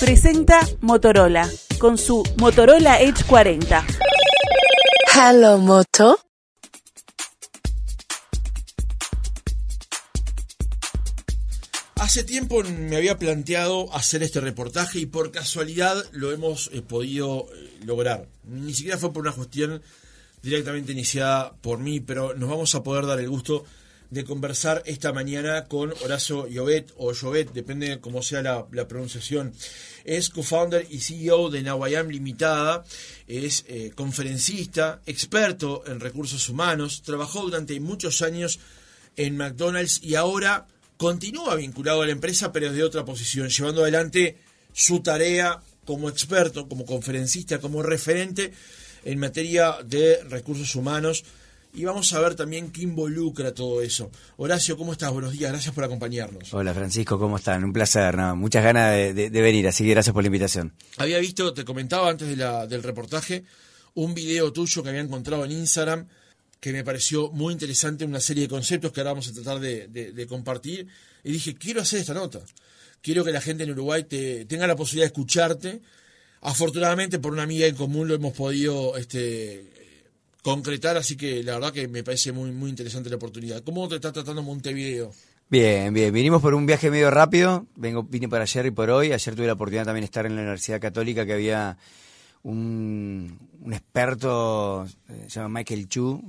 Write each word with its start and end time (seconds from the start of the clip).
presenta 0.00 0.66
Motorola 0.80 1.46
con 1.78 1.98
su 1.98 2.24
Motorola 2.38 3.02
Edge 3.02 3.22
40. 3.26 3.84
Hello, 5.14 5.58
Moto. 5.58 6.18
Hace 11.96 12.24
tiempo 12.24 12.62
me 12.62 12.96
había 12.96 13.18
planteado 13.18 13.94
hacer 13.94 14.22
este 14.22 14.40
reportaje 14.40 15.00
y 15.00 15.06
por 15.06 15.30
casualidad 15.32 16.02
lo 16.12 16.32
hemos 16.32 16.70
eh, 16.72 16.80
podido 16.80 17.46
eh, 17.54 17.80
lograr. 17.84 18.26
Ni 18.44 18.72
siquiera 18.72 18.96
fue 18.96 19.12
por 19.12 19.22
una 19.22 19.32
cuestión 19.32 19.82
directamente 20.42 20.92
iniciada 20.92 21.52
por 21.60 21.78
mí, 21.78 22.00
pero 22.00 22.34
nos 22.34 22.48
vamos 22.48 22.74
a 22.74 22.82
poder 22.82 23.04
dar 23.04 23.20
el 23.20 23.28
gusto 23.28 23.66
de 24.10 24.24
conversar 24.24 24.82
esta 24.86 25.12
mañana 25.12 25.66
con 25.66 25.92
Horacio 26.02 26.48
Llobet 26.48 26.92
o 26.96 27.12
Llobet, 27.12 27.52
depende 27.52 28.00
cómo 28.00 28.22
sea 28.22 28.42
la, 28.42 28.88
pronunciación. 28.88 29.52
Es 30.04 30.30
co-founder 30.30 30.86
y 30.90 30.98
CEO 31.00 31.48
de 31.48 31.62
Nawayam 31.62 32.08
Limitada, 32.08 32.84
es 33.28 33.64
eh, 33.68 33.92
conferencista, 33.94 35.00
experto 35.06 35.84
en 35.86 36.00
recursos 36.00 36.48
humanos, 36.48 37.02
trabajó 37.02 37.42
durante 37.42 37.78
muchos 37.78 38.22
años 38.22 38.58
en 39.16 39.36
McDonald's 39.36 40.00
y 40.02 40.16
ahora 40.16 40.66
continúa 40.96 41.54
vinculado 41.54 42.02
a 42.02 42.06
la 42.06 42.12
empresa, 42.12 42.52
pero 42.52 42.70
desde 42.70 42.84
otra 42.84 43.04
posición, 43.04 43.48
llevando 43.48 43.82
adelante 43.82 44.38
su 44.72 45.00
tarea 45.00 45.60
como 45.84 46.08
experto, 46.08 46.68
como 46.68 46.84
conferencista, 46.84 47.60
como 47.60 47.82
referente 47.82 48.52
en 49.04 49.18
materia 49.18 49.78
de 49.84 50.22
recursos 50.24 50.74
humanos. 50.74 51.24
Y 51.72 51.84
vamos 51.84 52.12
a 52.12 52.20
ver 52.20 52.34
también 52.34 52.72
qué 52.72 52.82
involucra 52.82 53.54
todo 53.54 53.80
eso. 53.80 54.10
Horacio, 54.36 54.76
¿cómo 54.76 54.92
estás? 54.92 55.12
Buenos 55.12 55.32
días, 55.32 55.52
gracias 55.52 55.74
por 55.74 55.84
acompañarnos. 55.84 56.52
Hola 56.52 56.74
Francisco, 56.74 57.18
¿cómo 57.18 57.36
están? 57.36 57.62
Un 57.62 57.72
placer, 57.72 58.16
¿no? 58.16 58.34
muchas 58.34 58.64
ganas 58.64 58.92
de, 58.92 59.14
de, 59.14 59.30
de, 59.30 59.40
venir, 59.40 59.68
así 59.68 59.84
que 59.84 59.90
gracias 59.90 60.12
por 60.12 60.22
la 60.22 60.28
invitación. 60.28 60.72
Había 60.96 61.18
visto, 61.18 61.54
te 61.54 61.64
comentaba 61.64 62.10
antes 62.10 62.28
de 62.28 62.36
la, 62.36 62.66
del 62.66 62.82
reportaje, 62.82 63.44
un 63.94 64.14
video 64.14 64.52
tuyo 64.52 64.82
que 64.82 64.88
había 64.88 65.00
encontrado 65.00 65.44
en 65.44 65.52
Instagram 65.52 66.08
que 66.58 66.72
me 66.72 66.84
pareció 66.84 67.30
muy 67.30 67.52
interesante, 67.52 68.04
una 68.04 68.20
serie 68.20 68.42
de 68.42 68.48
conceptos 68.48 68.92
que 68.92 69.00
ahora 69.00 69.12
vamos 69.12 69.28
a 69.28 69.32
tratar 69.32 69.60
de, 69.60 69.88
de 69.88 70.26
compartir. 70.26 70.86
Y 71.24 71.32
dije, 71.32 71.54
quiero 71.54 71.80
hacer 71.80 72.00
esta 72.00 72.12
nota. 72.12 72.40
Quiero 73.02 73.24
que 73.24 73.32
la 73.32 73.40
gente 73.40 73.64
en 73.64 73.70
Uruguay 73.70 74.04
te, 74.04 74.44
tenga 74.44 74.66
la 74.66 74.76
posibilidad 74.76 75.04
de 75.04 75.12
escucharte. 75.12 75.80
Afortunadamente, 76.42 77.18
por 77.18 77.32
una 77.32 77.44
amiga 77.44 77.66
en 77.66 77.74
común 77.74 78.08
lo 78.08 78.14
hemos 78.14 78.34
podido 78.34 78.96
este, 78.96 79.79
concretar, 80.42 80.96
así 80.96 81.16
que 81.16 81.42
la 81.42 81.54
verdad 81.54 81.72
que 81.72 81.88
me 81.88 82.02
parece 82.02 82.32
muy, 82.32 82.50
muy 82.52 82.70
interesante 82.70 83.10
la 83.10 83.16
oportunidad. 83.16 83.62
¿Cómo 83.62 83.88
te 83.88 83.96
está 83.96 84.12
tratando 84.12 84.42
Montevideo? 84.42 85.12
Bien, 85.48 85.92
bien. 85.92 86.14
Vinimos 86.14 86.40
por 86.40 86.54
un 86.54 86.64
viaje 86.64 86.90
medio 86.90 87.10
rápido. 87.10 87.66
Vengo, 87.74 88.04
vine 88.04 88.28
para 88.28 88.44
ayer 88.44 88.66
y 88.66 88.70
por 88.70 88.88
hoy. 88.90 89.12
Ayer 89.12 89.34
tuve 89.34 89.46
la 89.46 89.54
oportunidad 89.54 89.84
también 89.84 90.02
de 90.02 90.06
estar 90.06 90.24
en 90.24 90.36
la 90.36 90.42
Universidad 90.42 90.80
Católica 90.80 91.26
que 91.26 91.32
había 91.32 91.76
un, 92.42 93.38
un 93.60 93.72
experto, 93.72 94.86
eh, 95.08 95.24
se 95.28 95.40
llama 95.40 95.58
Michael 95.58 95.88
Chu, 95.88 96.22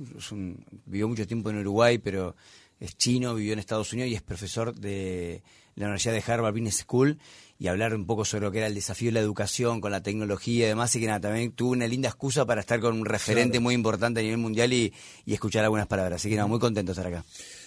vivió 0.86 1.08
mucho 1.08 1.26
tiempo 1.26 1.50
en 1.50 1.58
Uruguay, 1.58 1.98
pero 1.98 2.34
es 2.82 2.96
chino, 2.96 3.34
vivió 3.34 3.52
en 3.52 3.60
Estados 3.60 3.92
Unidos 3.92 4.10
y 4.10 4.14
es 4.14 4.22
profesor 4.22 4.74
de 4.74 5.42
la 5.76 5.86
Universidad 5.86 6.14
de 6.14 6.24
Harvard 6.26 6.52
Business 6.52 6.78
School 6.78 7.18
y 7.58 7.68
hablar 7.68 7.94
un 7.94 8.06
poco 8.06 8.24
sobre 8.24 8.46
lo 8.46 8.50
que 8.50 8.58
era 8.58 8.66
el 8.66 8.74
desafío 8.74 9.08
de 9.08 9.12
la 9.12 9.20
educación 9.20 9.80
con 9.80 9.92
la 9.92 10.02
tecnología 10.02 10.66
y 10.66 10.68
demás, 10.68 10.94
y 10.96 11.00
que 11.00 11.06
nada, 11.06 11.20
también 11.20 11.52
tuvo 11.52 11.70
una 11.70 11.86
linda 11.86 12.08
excusa 12.08 12.44
para 12.44 12.60
estar 12.60 12.80
con 12.80 12.98
un 12.98 13.06
referente 13.06 13.52
claro. 13.52 13.62
muy 13.62 13.74
importante 13.74 14.18
a 14.18 14.22
nivel 14.24 14.38
mundial 14.38 14.72
y, 14.72 14.92
y, 15.24 15.32
escuchar 15.32 15.62
algunas 15.62 15.86
palabras. 15.86 16.20
Así 16.20 16.28
que 16.28 16.34
nada, 16.34 16.48
muy 16.48 16.58
contento 16.58 16.92
de 16.92 17.00
estar 17.00 17.06
acá. 17.06 17.24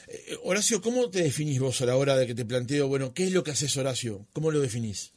Eh, 0.08 0.38
Horacio, 0.44 0.82
¿cómo 0.82 1.10
te 1.10 1.24
definís 1.24 1.62
vos 1.62 1.82
a 1.82 1.86
la 1.86 1.96
hora 1.96 2.18
de 2.18 2.28
que 2.28 2.36
te 2.36 2.44
planteo, 2.44 2.90
bueno, 2.90 3.14
qué 3.14 3.24
es 3.24 3.32
lo 3.32 3.42
que 3.42 3.52
haces 3.52 3.78
Horacio? 3.78 4.28
¿Cómo 4.34 4.52
lo 4.52 4.60
definís? 4.60 5.14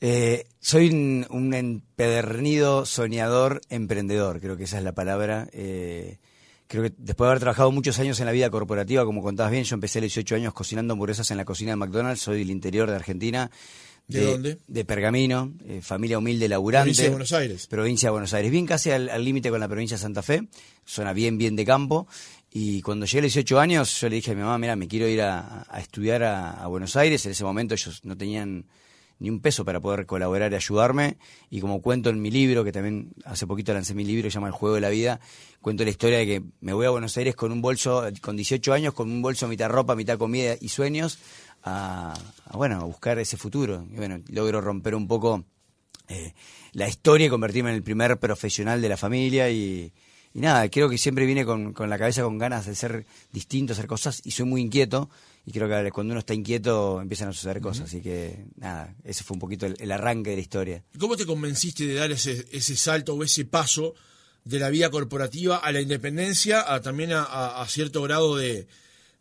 Eh, 0.00 0.46
soy 0.58 0.88
un, 0.88 1.26
un, 1.30 1.54
empedernido, 1.54 2.86
soñador, 2.86 3.60
emprendedor, 3.68 4.40
creo 4.40 4.56
que 4.56 4.64
esa 4.64 4.78
es 4.78 4.84
la 4.84 4.94
palabra. 4.94 5.48
Eh, 5.52 6.18
creo 6.68 6.84
que 6.84 6.94
después 6.96 7.26
de 7.26 7.30
haber 7.30 7.40
trabajado 7.40 7.72
muchos 7.72 7.98
años 7.98 8.20
en 8.20 8.26
la 8.26 8.32
vida 8.32 8.48
corporativa, 8.50 9.04
como 9.04 9.22
contabas 9.22 9.50
bien, 9.50 9.64
yo 9.64 9.74
empecé 9.74 9.98
a 9.98 10.02
los 10.02 10.14
18 10.14 10.36
años 10.36 10.52
cocinando 10.52 10.92
hamburguesas 10.92 11.30
en 11.30 11.38
la 11.38 11.44
cocina 11.44 11.72
de 11.72 11.76
McDonald's, 11.76 12.20
soy 12.20 12.38
del 12.38 12.50
interior 12.50 12.88
de 12.88 12.96
Argentina. 12.96 13.50
¿De, 14.06 14.20
¿De 14.20 14.26
dónde? 14.26 14.58
De 14.66 14.84
Pergamino, 14.84 15.52
eh, 15.66 15.80
familia 15.82 16.18
humilde, 16.18 16.48
laburante. 16.48 16.84
Provincia 16.84 17.04
de 17.04 17.10
Buenos 17.10 17.32
Aires. 17.32 17.66
Provincia 17.66 18.06
de 18.06 18.10
Buenos 18.12 18.34
Aires, 18.34 18.50
bien 18.50 18.66
casi 18.66 18.90
al 18.90 19.24
límite 19.24 19.50
con 19.50 19.60
la 19.60 19.68
provincia 19.68 19.96
de 19.96 20.02
Santa 20.02 20.22
Fe, 20.22 20.48
zona 20.86 21.12
bien, 21.12 21.36
bien 21.36 21.56
de 21.56 21.64
campo. 21.64 22.06
Y 22.50 22.80
cuando 22.80 23.04
llegué 23.04 23.18
a 23.18 23.22
los 23.22 23.34
18 23.34 23.60
años, 23.60 24.00
yo 24.00 24.08
le 24.08 24.16
dije 24.16 24.30
a 24.30 24.34
mi 24.34 24.40
mamá, 24.40 24.56
mira, 24.56 24.76
me 24.76 24.88
quiero 24.88 25.06
ir 25.08 25.20
a, 25.20 25.66
a 25.68 25.80
estudiar 25.80 26.22
a, 26.22 26.52
a 26.52 26.66
Buenos 26.66 26.96
Aires. 26.96 27.24
En 27.26 27.32
ese 27.32 27.44
momento 27.44 27.74
ellos 27.74 28.00
no 28.04 28.16
tenían 28.16 28.64
ni 29.18 29.30
un 29.30 29.40
peso 29.40 29.64
para 29.64 29.80
poder 29.80 30.06
colaborar 30.06 30.52
y 30.52 30.56
ayudarme. 30.56 31.18
Y 31.50 31.60
como 31.60 31.82
cuento 31.82 32.10
en 32.10 32.20
mi 32.20 32.30
libro, 32.30 32.64
que 32.64 32.72
también 32.72 33.12
hace 33.24 33.46
poquito 33.46 33.72
lancé 33.72 33.94
mi 33.94 34.04
libro, 34.04 34.24
que 34.24 34.30
se 34.30 34.34
llama 34.34 34.48
El 34.48 34.52
Juego 34.52 34.76
de 34.76 34.80
la 34.80 34.90
Vida, 34.90 35.20
cuento 35.60 35.84
la 35.84 35.90
historia 35.90 36.18
de 36.18 36.26
que 36.26 36.42
me 36.60 36.72
voy 36.72 36.86
a 36.86 36.90
Buenos 36.90 37.16
Aires 37.16 37.34
con 37.34 37.52
un 37.52 37.60
bolso, 37.60 38.04
con 38.20 38.36
18 38.36 38.72
años, 38.72 38.94
con 38.94 39.10
un 39.10 39.22
bolso 39.22 39.48
mitad 39.48 39.68
ropa, 39.68 39.96
mitad 39.96 40.18
comida 40.18 40.54
y 40.60 40.68
sueños, 40.68 41.18
a, 41.64 42.14
bueno, 42.52 42.80
a 42.80 42.84
buscar 42.84 43.18
ese 43.18 43.36
futuro. 43.36 43.86
Y 43.90 43.96
bueno, 43.96 44.20
logro 44.28 44.60
romper 44.60 44.94
un 44.94 45.08
poco 45.08 45.44
eh, 46.08 46.32
la 46.72 46.88
historia 46.88 47.26
y 47.26 47.30
convertirme 47.30 47.70
en 47.70 47.76
el 47.76 47.82
primer 47.82 48.18
profesional 48.18 48.80
de 48.80 48.88
la 48.88 48.96
familia 48.96 49.50
y, 49.50 49.92
y 50.38 50.40
nada, 50.40 50.68
creo 50.70 50.88
que 50.88 50.98
siempre 50.98 51.26
vine 51.26 51.44
con, 51.44 51.72
con, 51.72 51.90
la 51.90 51.98
cabeza 51.98 52.22
con 52.22 52.38
ganas 52.38 52.64
de 52.64 52.76
ser 52.76 53.06
distinto, 53.32 53.72
hacer 53.72 53.88
cosas 53.88 54.20
y 54.24 54.30
soy 54.30 54.46
muy 54.46 54.60
inquieto 54.60 55.10
y 55.44 55.50
creo 55.50 55.68
que 55.68 55.90
cuando 55.90 56.12
uno 56.12 56.20
está 56.20 56.32
inquieto 56.32 57.00
empiezan 57.00 57.28
a 57.28 57.32
suceder 57.32 57.60
cosas, 57.60 57.80
uh 57.80 57.82
-huh. 57.82 57.86
así 57.88 58.00
que 58.02 58.44
nada, 58.54 58.94
ese 59.02 59.24
fue 59.24 59.34
un 59.34 59.40
poquito 59.40 59.66
el, 59.66 59.74
el, 59.80 59.90
arranque 59.90 60.30
de 60.30 60.36
la 60.36 60.42
historia. 60.42 60.84
¿Cómo 60.96 61.16
te 61.16 61.26
convenciste 61.26 61.88
de 61.88 61.94
dar 61.94 62.12
ese, 62.12 62.46
ese 62.52 62.76
salto 62.76 63.14
o 63.14 63.24
ese 63.24 63.46
paso 63.46 63.96
de 64.44 64.60
la 64.60 64.70
vida 64.70 64.90
corporativa 64.90 65.56
a 65.56 65.72
la 65.72 65.80
independencia, 65.80 66.72
a 66.72 66.82
también 66.82 67.10
a, 67.10 67.24
a, 67.24 67.60
a 67.60 67.66
cierto 67.66 68.00
grado 68.02 68.36
de, 68.36 68.68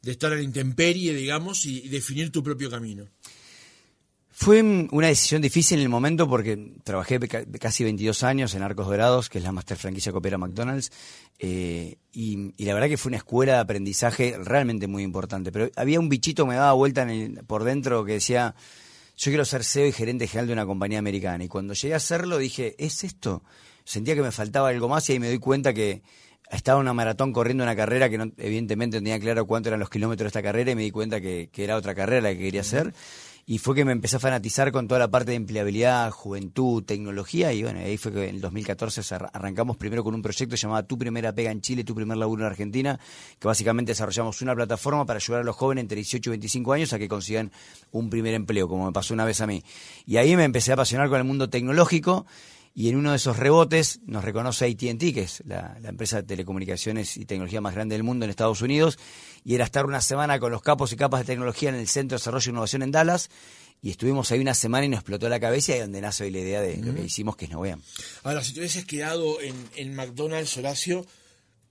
de, 0.04 0.12
estar 0.12 0.32
a 0.32 0.36
la 0.36 0.44
intemperie, 0.44 1.16
digamos, 1.16 1.66
y, 1.66 1.80
y 1.80 1.90
definir 1.90 2.32
tu 2.32 2.44
propio 2.44 2.70
camino? 2.70 3.08
Fue 4.40 4.62
una 4.62 5.08
decisión 5.08 5.42
difícil 5.42 5.80
en 5.80 5.86
el 5.86 5.90
momento 5.90 6.30
porque 6.30 6.76
trabajé 6.84 7.20
casi 7.60 7.84
22 7.84 8.22
años 8.22 8.54
en 8.54 8.62
Arcos 8.62 8.86
Dorados, 8.86 9.30
que 9.30 9.40
es 9.40 9.44
la 9.44 9.52
master 9.52 9.78
franquicia 9.78 10.12
que 10.12 10.20
opera 10.20 10.38
McDonald's, 10.38 10.92
eh, 11.40 11.98
y, 12.14 12.54
y, 12.56 12.66
la 12.66 12.76
verdad 12.76 12.88
que 12.88 12.98
fue 12.98 13.10
una 13.10 13.18
escuela 13.18 13.54
de 13.54 13.60
aprendizaje 13.62 14.38
realmente 14.40 14.86
muy 14.86 15.02
importante. 15.02 15.52
Pero 15.52 15.72
había 15.76 16.00
un 16.00 16.08
bichito 16.08 16.44
que 16.44 16.50
me 16.50 16.56
daba 16.56 16.74
vuelta 16.74 17.02
en 17.02 17.10
el, 17.10 17.46
por 17.46 17.64
dentro 17.64 18.06
que 18.06 18.14
decía, 18.14 18.54
yo 19.18 19.32
quiero 19.32 19.44
ser 19.44 19.64
CEO 19.64 19.88
y 19.88 19.92
gerente 19.92 20.28
general 20.28 20.46
de 20.46 20.54
una 20.54 20.68
compañía 20.68 21.00
americana. 21.00 21.44
Y 21.44 21.48
cuando 21.48 21.74
llegué 21.74 21.96
a 21.96 21.98
hacerlo 21.98 22.38
dije, 22.38 22.76
¿es 22.78 23.04
esto? 23.04 23.44
Sentía 23.86 24.14
que 24.14 24.22
me 24.22 24.32
faltaba 24.32 24.70
algo 24.70 24.88
más 24.88 25.10
y 25.10 25.14
ahí 25.14 25.20
me 25.20 25.30
doy 25.30 25.40
cuenta 25.40 25.74
que 25.74 26.04
estaba 26.52 26.80
una 26.80 26.94
maratón 26.94 27.34
corriendo 27.34 27.64
una 27.64 27.76
carrera 27.76 28.08
que 28.08 28.20
no, 28.20 28.32
evidentemente 28.38 28.98
no 28.98 29.04
tenía 29.04 29.20
claro 29.20 29.48
cuánto 29.48 29.70
eran 29.70 29.80
los 29.80 29.90
kilómetros 29.90 30.26
de 30.26 30.28
esta 30.28 30.44
carrera 30.44 30.72
y 30.72 30.76
me 30.76 30.84
di 30.84 30.92
cuenta 30.92 31.20
que 31.20 31.50
era 31.56 31.76
otra 31.76 31.96
carrera 31.96 32.22
la 32.22 32.34
que 32.34 32.40
quería 32.40 32.62
hacer 32.62 32.94
y 33.50 33.60
fue 33.60 33.76
que 33.76 33.86
me 33.86 33.94
empecé 33.94 34.18
a 34.18 34.20
fanatizar 34.20 34.74
con 34.74 34.90
toda 34.90 35.00
la 35.00 35.08
parte 35.08 35.32
de 35.32 35.38
empleabilidad, 35.38 36.12
juventud, 36.12 36.84
tecnología 36.84 37.54
y 37.54 37.64
bueno, 37.64 37.80
ahí 37.80 37.96
fue 37.96 38.12
que 38.12 38.28
en 38.28 38.36
el 38.36 38.42
2014 38.42 39.02
arrancamos 39.32 39.78
primero 39.78 40.04
con 40.04 40.14
un 40.14 40.22
proyecto 40.22 40.58
llamado 40.58 40.84
Tu 40.84 40.98
Primera 40.98 41.32
Pega 41.32 41.50
en 41.50 41.62
Chile, 41.62 41.86
Tu 41.86 41.96
Primer 41.96 42.18
Laburo 42.18 42.42
en 42.42 42.52
Argentina, 42.52 43.00
que 43.40 43.48
básicamente 43.48 43.92
desarrollamos 43.92 44.42
una 44.42 44.54
plataforma 44.54 45.06
para 45.06 45.18
ayudar 45.18 45.44
a 45.44 45.46
los 45.46 45.56
jóvenes 45.56 45.84
entre 45.84 45.96
18 45.96 46.30
y 46.30 46.32
25 46.32 46.74
años 46.74 46.92
a 46.92 47.00
que 47.00 47.08
consigan 47.08 47.50
un 47.94 48.10
primer 48.10 48.34
empleo, 48.34 48.68
como 48.68 48.86
me 48.86 48.92
pasó 48.92 49.14
una 49.14 49.24
vez 49.24 49.40
a 49.40 49.48
mí. 49.48 49.64
Y 50.06 50.18
ahí 50.18 50.36
me 50.36 50.44
empecé 50.44 50.72
a 50.72 50.74
apasionar 50.74 51.08
con 51.08 51.18
el 51.18 51.24
mundo 51.24 51.50
tecnológico 51.50 52.26
y 52.80 52.90
en 52.90 52.96
uno 52.96 53.10
de 53.10 53.16
esos 53.16 53.38
rebotes 53.38 54.02
nos 54.06 54.24
reconoce 54.24 54.66
ATT, 54.66 55.12
que 55.12 55.22
es 55.22 55.42
la, 55.48 55.80
la, 55.82 55.90
empresa 55.90 56.18
de 56.18 56.28
telecomunicaciones 56.28 57.18
y 57.18 57.26
tecnología 57.26 57.60
más 57.60 57.74
grande 57.74 57.96
del 57.96 58.04
mundo 58.04 58.24
en 58.24 58.30
Estados 58.30 58.62
Unidos, 58.62 59.00
y 59.44 59.56
era 59.56 59.66
estar 59.66 59.88
una 59.88 60.00
semana 60.00 60.38
con 60.38 60.52
los 60.52 60.62
capos 60.62 60.94
y 60.94 60.96
capas 60.96 61.22
de 61.22 61.26
tecnología 61.26 61.70
en 61.70 61.76
el 61.76 61.88
Centro 61.88 62.16
de 62.16 62.20
Desarrollo 62.20 62.50
e 62.50 62.52
Innovación 62.52 62.84
en 62.84 62.92
Dallas, 62.92 63.32
y 63.82 63.90
estuvimos 63.90 64.32
ahí 64.32 64.42
una 64.42 64.54
semana 64.54 64.86
y 64.86 64.90
nos 64.90 65.00
explotó 65.00 65.28
la 65.28 65.40
cabeza 65.40 65.72
y 65.72 65.76
ahí 65.76 65.82
donde 65.82 66.02
nace 66.02 66.26
hoy 66.26 66.30
la 66.30 66.38
idea 66.38 66.62
de 66.62 66.78
mm. 66.78 66.86
lo 66.86 66.94
que 66.94 67.02
hicimos, 67.02 67.36
que 67.36 67.46
es 67.46 67.52
Noveam. 67.52 67.82
Ahora, 68.22 68.44
si 68.44 68.54
te 68.54 68.60
hubieses 68.60 68.86
quedado 68.86 69.42
en, 69.42 69.56
en 69.76 69.96
McDonald's, 69.96 70.56
Horacio, 70.58 71.04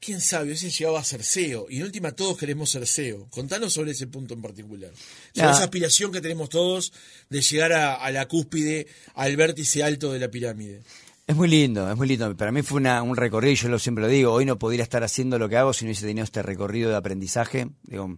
quién 0.00 0.20
sabe, 0.20 0.52
ese 0.52 0.70
llegaba 0.70 1.00
a 1.00 1.04
ser 1.04 1.22
CEO. 1.22 1.66
Y 1.69 1.78
en 1.78 1.84
última, 1.84 2.12
todos 2.12 2.36
queremos 2.36 2.70
ser 2.70 2.86
CEO. 2.86 3.28
Contanos 3.30 3.72
sobre 3.72 3.92
ese 3.92 4.06
punto 4.06 4.34
en 4.34 4.42
particular. 4.42 4.92
Sobre 5.34 5.50
esa 5.50 5.64
aspiración 5.64 6.12
que 6.12 6.20
tenemos 6.20 6.48
todos 6.48 6.92
de 7.28 7.40
llegar 7.40 7.72
a, 7.72 7.94
a, 7.94 8.10
la 8.10 8.28
cúspide, 8.28 8.86
al 9.14 9.36
vértice 9.36 9.82
alto 9.82 10.12
de 10.12 10.20
la 10.20 10.30
pirámide. 10.30 10.82
Es 11.28 11.34
muy 11.34 11.49
lindo, 11.49 11.90
es 11.90 11.96
muy 11.96 12.06
lindo. 12.06 12.37
Para 12.37 12.52
mí 12.52 12.62
fue 12.62 12.78
una, 12.78 13.02
un 13.02 13.17
recorrido, 13.17 13.52
y 13.52 13.56
yo 13.56 13.69
lo, 13.69 13.81
siempre 13.81 14.02
lo 14.02 14.08
digo, 14.08 14.32
hoy 14.32 14.44
no 14.44 14.61
podría 14.61 14.84
estar 14.84 15.02
haciendo 15.02 15.40
lo 15.40 15.49
que 15.49 15.56
hago 15.56 15.73
si 15.73 15.84
no 15.84 15.88
hubiese 15.88 16.06
tenido 16.06 16.23
este 16.23 16.40
recorrido 16.40 16.88
de 16.90 16.94
aprendizaje. 16.94 17.69
Digo, 17.82 18.17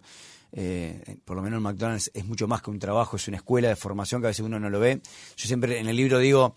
eh, 0.53 1.17
por 1.25 1.35
lo 1.35 1.43
menos 1.43 1.57
en 1.57 1.63
McDonald's 1.63 2.11
es 2.13 2.27
mucho 2.27 2.47
más 2.47 2.61
que 2.61 2.69
un 2.69 2.79
trabajo, 2.79 3.17
es 3.17 3.27
una 3.27 3.39
escuela 3.39 3.69
de 3.69 3.77
formación 3.77 4.21
que 4.21 4.27
a 4.27 4.29
veces 4.29 4.45
uno 4.45 4.61
no 4.61 4.69
lo 4.69 4.79
ve. 4.79 5.01
Yo 5.37 5.47
siempre 5.47 5.81
en 5.81 5.89
el 5.89 5.97
libro 5.97 6.19
digo, 6.19 6.55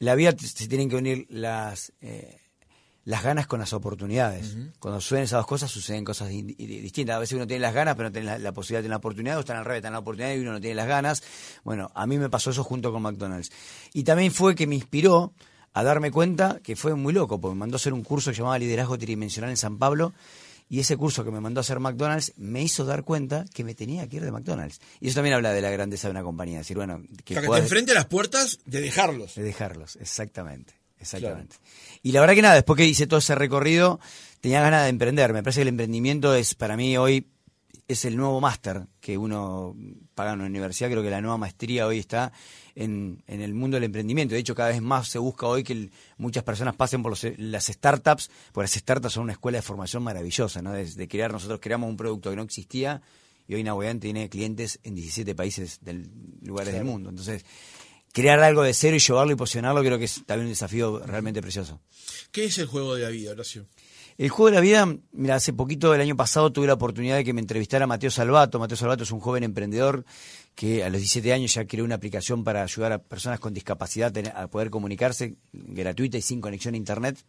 la 0.00 0.16
vida 0.16 0.34
se 0.36 0.66
tienen 0.66 0.88
que 0.88 0.96
unir 0.96 1.26
las... 1.30 1.92
Eh, 2.00 2.38
las 3.04 3.24
ganas 3.24 3.48
con 3.48 3.58
las 3.58 3.72
oportunidades. 3.72 4.56
Cuando 4.78 5.00
suceden 5.00 5.24
esas 5.24 5.40
dos 5.40 5.46
cosas, 5.48 5.68
suceden 5.68 6.04
cosas 6.04 6.28
di- 6.28 6.42
di- 6.42 6.80
distintas. 6.80 7.16
A 7.16 7.18
veces 7.18 7.34
uno 7.34 7.48
tiene 7.48 7.60
las 7.60 7.74
ganas, 7.74 7.96
pero 7.96 8.10
no 8.10 8.12
tiene 8.12 8.26
la, 8.28 8.38
la 8.38 8.52
posibilidad 8.52 8.78
de 8.78 8.82
tener 8.84 8.90
la 8.90 8.98
oportunidad, 8.98 9.36
o 9.38 9.40
están 9.40 9.56
al 9.56 9.64
revés, 9.64 9.78
están 9.78 9.94
la 9.94 9.98
oportunidad 9.98 10.36
y 10.36 10.38
uno 10.38 10.52
no 10.52 10.60
tiene 10.60 10.76
las 10.76 10.86
ganas. 10.86 11.20
Bueno, 11.64 11.90
a 11.96 12.06
mí 12.06 12.16
me 12.16 12.30
pasó 12.30 12.50
eso 12.50 12.62
junto 12.62 12.92
con 12.92 13.02
McDonald's. 13.02 13.50
Y 13.92 14.04
también 14.04 14.30
fue 14.30 14.54
que 14.54 14.68
me 14.68 14.76
inspiró 14.76 15.34
a 15.74 15.82
darme 15.82 16.10
cuenta 16.10 16.60
que 16.62 16.76
fue 16.76 16.94
muy 16.94 17.12
loco, 17.12 17.40
porque 17.40 17.54
me 17.54 17.60
mandó 17.60 17.76
a 17.76 17.78
hacer 17.78 17.92
un 17.92 18.02
curso 18.02 18.30
que 18.30 18.36
llamaba 18.36 18.58
Liderazgo 18.58 18.98
Tridimensional 18.98 19.50
en 19.50 19.56
San 19.56 19.78
Pablo, 19.78 20.12
y 20.68 20.80
ese 20.80 20.96
curso 20.96 21.22
que 21.22 21.30
me 21.30 21.40
mandó 21.40 21.60
a 21.60 21.62
hacer 21.62 21.80
McDonald's 21.80 22.32
me 22.36 22.62
hizo 22.62 22.84
dar 22.84 23.04
cuenta 23.04 23.44
que 23.52 23.62
me 23.62 23.74
tenía 23.74 24.08
que 24.08 24.16
ir 24.16 24.24
de 24.24 24.32
McDonald's. 24.32 24.80
Y 25.00 25.08
eso 25.08 25.16
también 25.16 25.34
habla 25.34 25.52
de 25.52 25.60
la 25.60 25.70
grandeza 25.70 26.08
de 26.08 26.12
una 26.12 26.22
compañía, 26.22 26.58
decir, 26.58 26.76
bueno, 26.76 27.02
que 27.24 27.34
Para 27.34 27.46
que 27.46 27.52
te 27.52 27.58
enfrente 27.58 27.92
a 27.92 27.94
las 27.94 28.06
puertas 28.06 28.58
de 28.64 28.80
dejarlos. 28.80 29.34
de 29.34 29.42
dejarlos, 29.42 29.96
exactamente. 29.96 30.74
Exactamente. 30.98 31.56
Y 32.02 32.12
la 32.12 32.20
verdad 32.20 32.34
que 32.34 32.42
nada, 32.42 32.54
después 32.54 32.76
que 32.76 32.86
hice 32.86 33.08
todo 33.08 33.18
ese 33.18 33.34
recorrido, 33.34 33.98
tenía 34.40 34.60
ganas 34.60 34.84
de 34.84 34.88
emprender. 34.88 35.32
Me 35.32 35.42
parece 35.42 35.58
que 35.58 35.62
el 35.62 35.68
emprendimiento 35.68 36.34
es, 36.34 36.54
para 36.54 36.76
mí, 36.76 36.96
hoy, 36.96 37.26
es 37.92 38.04
el 38.04 38.16
nuevo 38.16 38.40
máster 38.40 38.86
que 39.00 39.16
uno 39.18 39.76
paga 40.14 40.32
en 40.32 40.40
la 40.40 40.44
universidad. 40.46 40.90
Creo 40.90 41.02
que 41.02 41.10
la 41.10 41.20
nueva 41.20 41.38
maestría 41.38 41.86
hoy 41.86 41.98
está 41.98 42.32
en, 42.74 43.22
en 43.26 43.40
el 43.40 43.54
mundo 43.54 43.76
del 43.76 43.84
emprendimiento. 43.84 44.34
De 44.34 44.40
hecho, 44.40 44.54
cada 44.54 44.70
vez 44.70 44.82
más 44.82 45.08
se 45.08 45.18
busca 45.18 45.46
hoy 45.46 45.62
que 45.62 45.72
el- 45.72 45.92
muchas 46.18 46.42
personas 46.44 46.74
pasen 46.76 47.02
por 47.02 47.10
los- 47.12 47.26
las 47.38 47.66
startups, 47.66 48.30
porque 48.52 48.64
las 48.64 48.72
startups 48.72 49.14
son 49.14 49.24
una 49.24 49.32
escuela 49.32 49.58
de 49.58 49.62
formación 49.62 50.02
maravillosa, 50.02 50.62
¿no? 50.62 50.72
De, 50.72 50.84
de 50.84 51.08
crear, 51.08 51.32
nosotros 51.32 51.60
creamos 51.62 51.88
un 51.90 51.96
producto 51.96 52.30
que 52.30 52.36
no 52.36 52.42
existía 52.42 53.02
y 53.48 53.54
hoy 53.54 53.64
Nahuatl 53.64 53.98
tiene 53.98 54.28
clientes 54.28 54.78
en 54.82 54.94
17 54.94 55.34
países 55.34 55.78
del 55.82 56.10
lugares 56.42 56.72
del 56.74 56.84
mundo. 56.84 57.10
Entonces, 57.10 57.44
crear 58.12 58.38
algo 58.40 58.62
de 58.62 58.74
cero 58.74 58.96
y 58.96 59.00
llevarlo 59.00 59.32
y 59.32 59.36
posicionarlo 59.36 59.80
creo 59.82 59.98
que 59.98 60.04
es 60.04 60.22
también 60.26 60.46
un 60.46 60.52
desafío 60.52 60.98
realmente 61.06 61.40
precioso. 61.42 61.80
¿Qué 62.30 62.44
es 62.44 62.58
el 62.58 62.66
juego 62.66 62.94
de 62.94 63.02
la 63.02 63.08
vida, 63.08 63.32
Horacio? 63.32 63.66
El 64.18 64.28
juego 64.28 64.50
de 64.50 64.54
la 64.54 64.60
vida, 64.60 64.86
mira, 65.12 65.36
hace 65.36 65.52
poquito, 65.52 65.94
el 65.94 66.00
año 66.00 66.16
pasado, 66.16 66.52
tuve 66.52 66.66
la 66.66 66.74
oportunidad 66.74 67.16
de 67.16 67.24
que 67.24 67.32
me 67.32 67.40
entrevistara 67.40 67.86
Mateo 67.86 68.10
Salvato. 68.10 68.58
Mateo 68.58 68.76
Salvato 68.76 69.04
es 69.04 69.10
un 69.10 69.20
joven 69.20 69.42
emprendedor 69.42 70.04
que 70.54 70.84
a 70.84 70.90
los 70.90 71.00
17 71.00 71.32
años 71.32 71.54
ya 71.54 71.66
creó 71.66 71.84
una 71.84 71.94
aplicación 71.94 72.44
para 72.44 72.62
ayudar 72.62 72.92
a 72.92 72.98
personas 72.98 73.40
con 73.40 73.54
discapacidad 73.54 74.12
a 74.34 74.48
poder 74.48 74.70
comunicarse 74.70 75.36
gratuita 75.52 76.18
y 76.18 76.22
sin 76.22 76.40
conexión 76.40 76.74
a 76.74 76.76
Internet. 76.76 77.24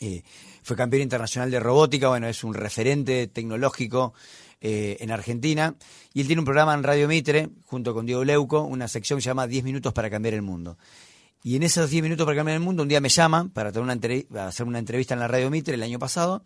Eh, 0.00 0.22
fue 0.62 0.76
campeón 0.76 1.02
internacional 1.02 1.50
de 1.50 1.60
robótica, 1.60 2.08
bueno, 2.08 2.28
es 2.28 2.44
un 2.44 2.54
referente 2.54 3.26
tecnológico 3.28 4.12
eh, 4.60 4.96
en 5.00 5.10
Argentina. 5.10 5.76
Y 6.12 6.20
él 6.20 6.26
tiene 6.26 6.40
un 6.40 6.44
programa 6.44 6.74
en 6.74 6.82
Radio 6.82 7.08
Mitre, 7.08 7.48
junto 7.64 7.94
con 7.94 8.06
Diego 8.06 8.24
Leuco, 8.24 8.62
una 8.62 8.88
sección 8.88 9.18
que 9.18 9.22
se 9.22 9.30
llama 9.30 9.46
10 9.46 9.64
minutos 9.64 9.92
para 9.92 10.10
cambiar 10.10 10.34
el 10.34 10.42
mundo. 10.42 10.78
Y 11.42 11.56
en 11.56 11.62
esos 11.62 11.88
10 11.90 12.02
minutos 12.02 12.24
para 12.24 12.36
cambiar 12.36 12.56
el 12.56 12.62
mundo, 12.62 12.82
un 12.82 12.88
día 12.88 13.00
me 13.00 13.08
llaman 13.08 13.50
para, 13.50 13.72
tener 13.72 13.84
una 13.84 14.46
hacer 14.46 14.66
una 14.66 14.78
entrevista 14.78 15.14
en 15.14 15.20
la 15.20 15.28
Radio 15.28 15.50
Mitre 15.50 15.74
el 15.74 15.82
año 15.82 15.98
pasado. 15.98 16.42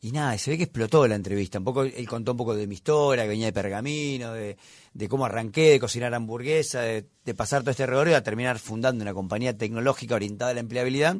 Y 0.00 0.12
nada, 0.12 0.36
se 0.36 0.50
ve 0.50 0.58
que 0.58 0.64
explotó 0.64 1.08
la 1.08 1.14
entrevista. 1.14 1.58
Un 1.58 1.64
poco, 1.64 1.82
él 1.82 2.06
contó 2.06 2.32
un 2.32 2.36
poco 2.36 2.54
de 2.54 2.66
mi 2.66 2.74
historia, 2.74 3.24
que 3.24 3.30
venía 3.30 3.46
de 3.46 3.52
Pergamino, 3.52 4.34
de, 4.34 4.58
de 4.92 5.08
cómo 5.08 5.24
arranqué, 5.24 5.70
de 5.70 5.80
cocinar 5.80 6.12
hamburguesa, 6.12 6.82
de, 6.82 7.08
de 7.24 7.34
pasar 7.34 7.62
todo 7.62 7.70
este 7.70 7.86
recorrido 7.86 8.16
a 8.16 8.20
terminar 8.20 8.58
fundando 8.58 9.02
una 9.02 9.14
compañía 9.14 9.56
tecnológica 9.56 10.14
orientada 10.14 10.50
a 10.50 10.54
la 10.54 10.60
empleabilidad. 10.60 11.16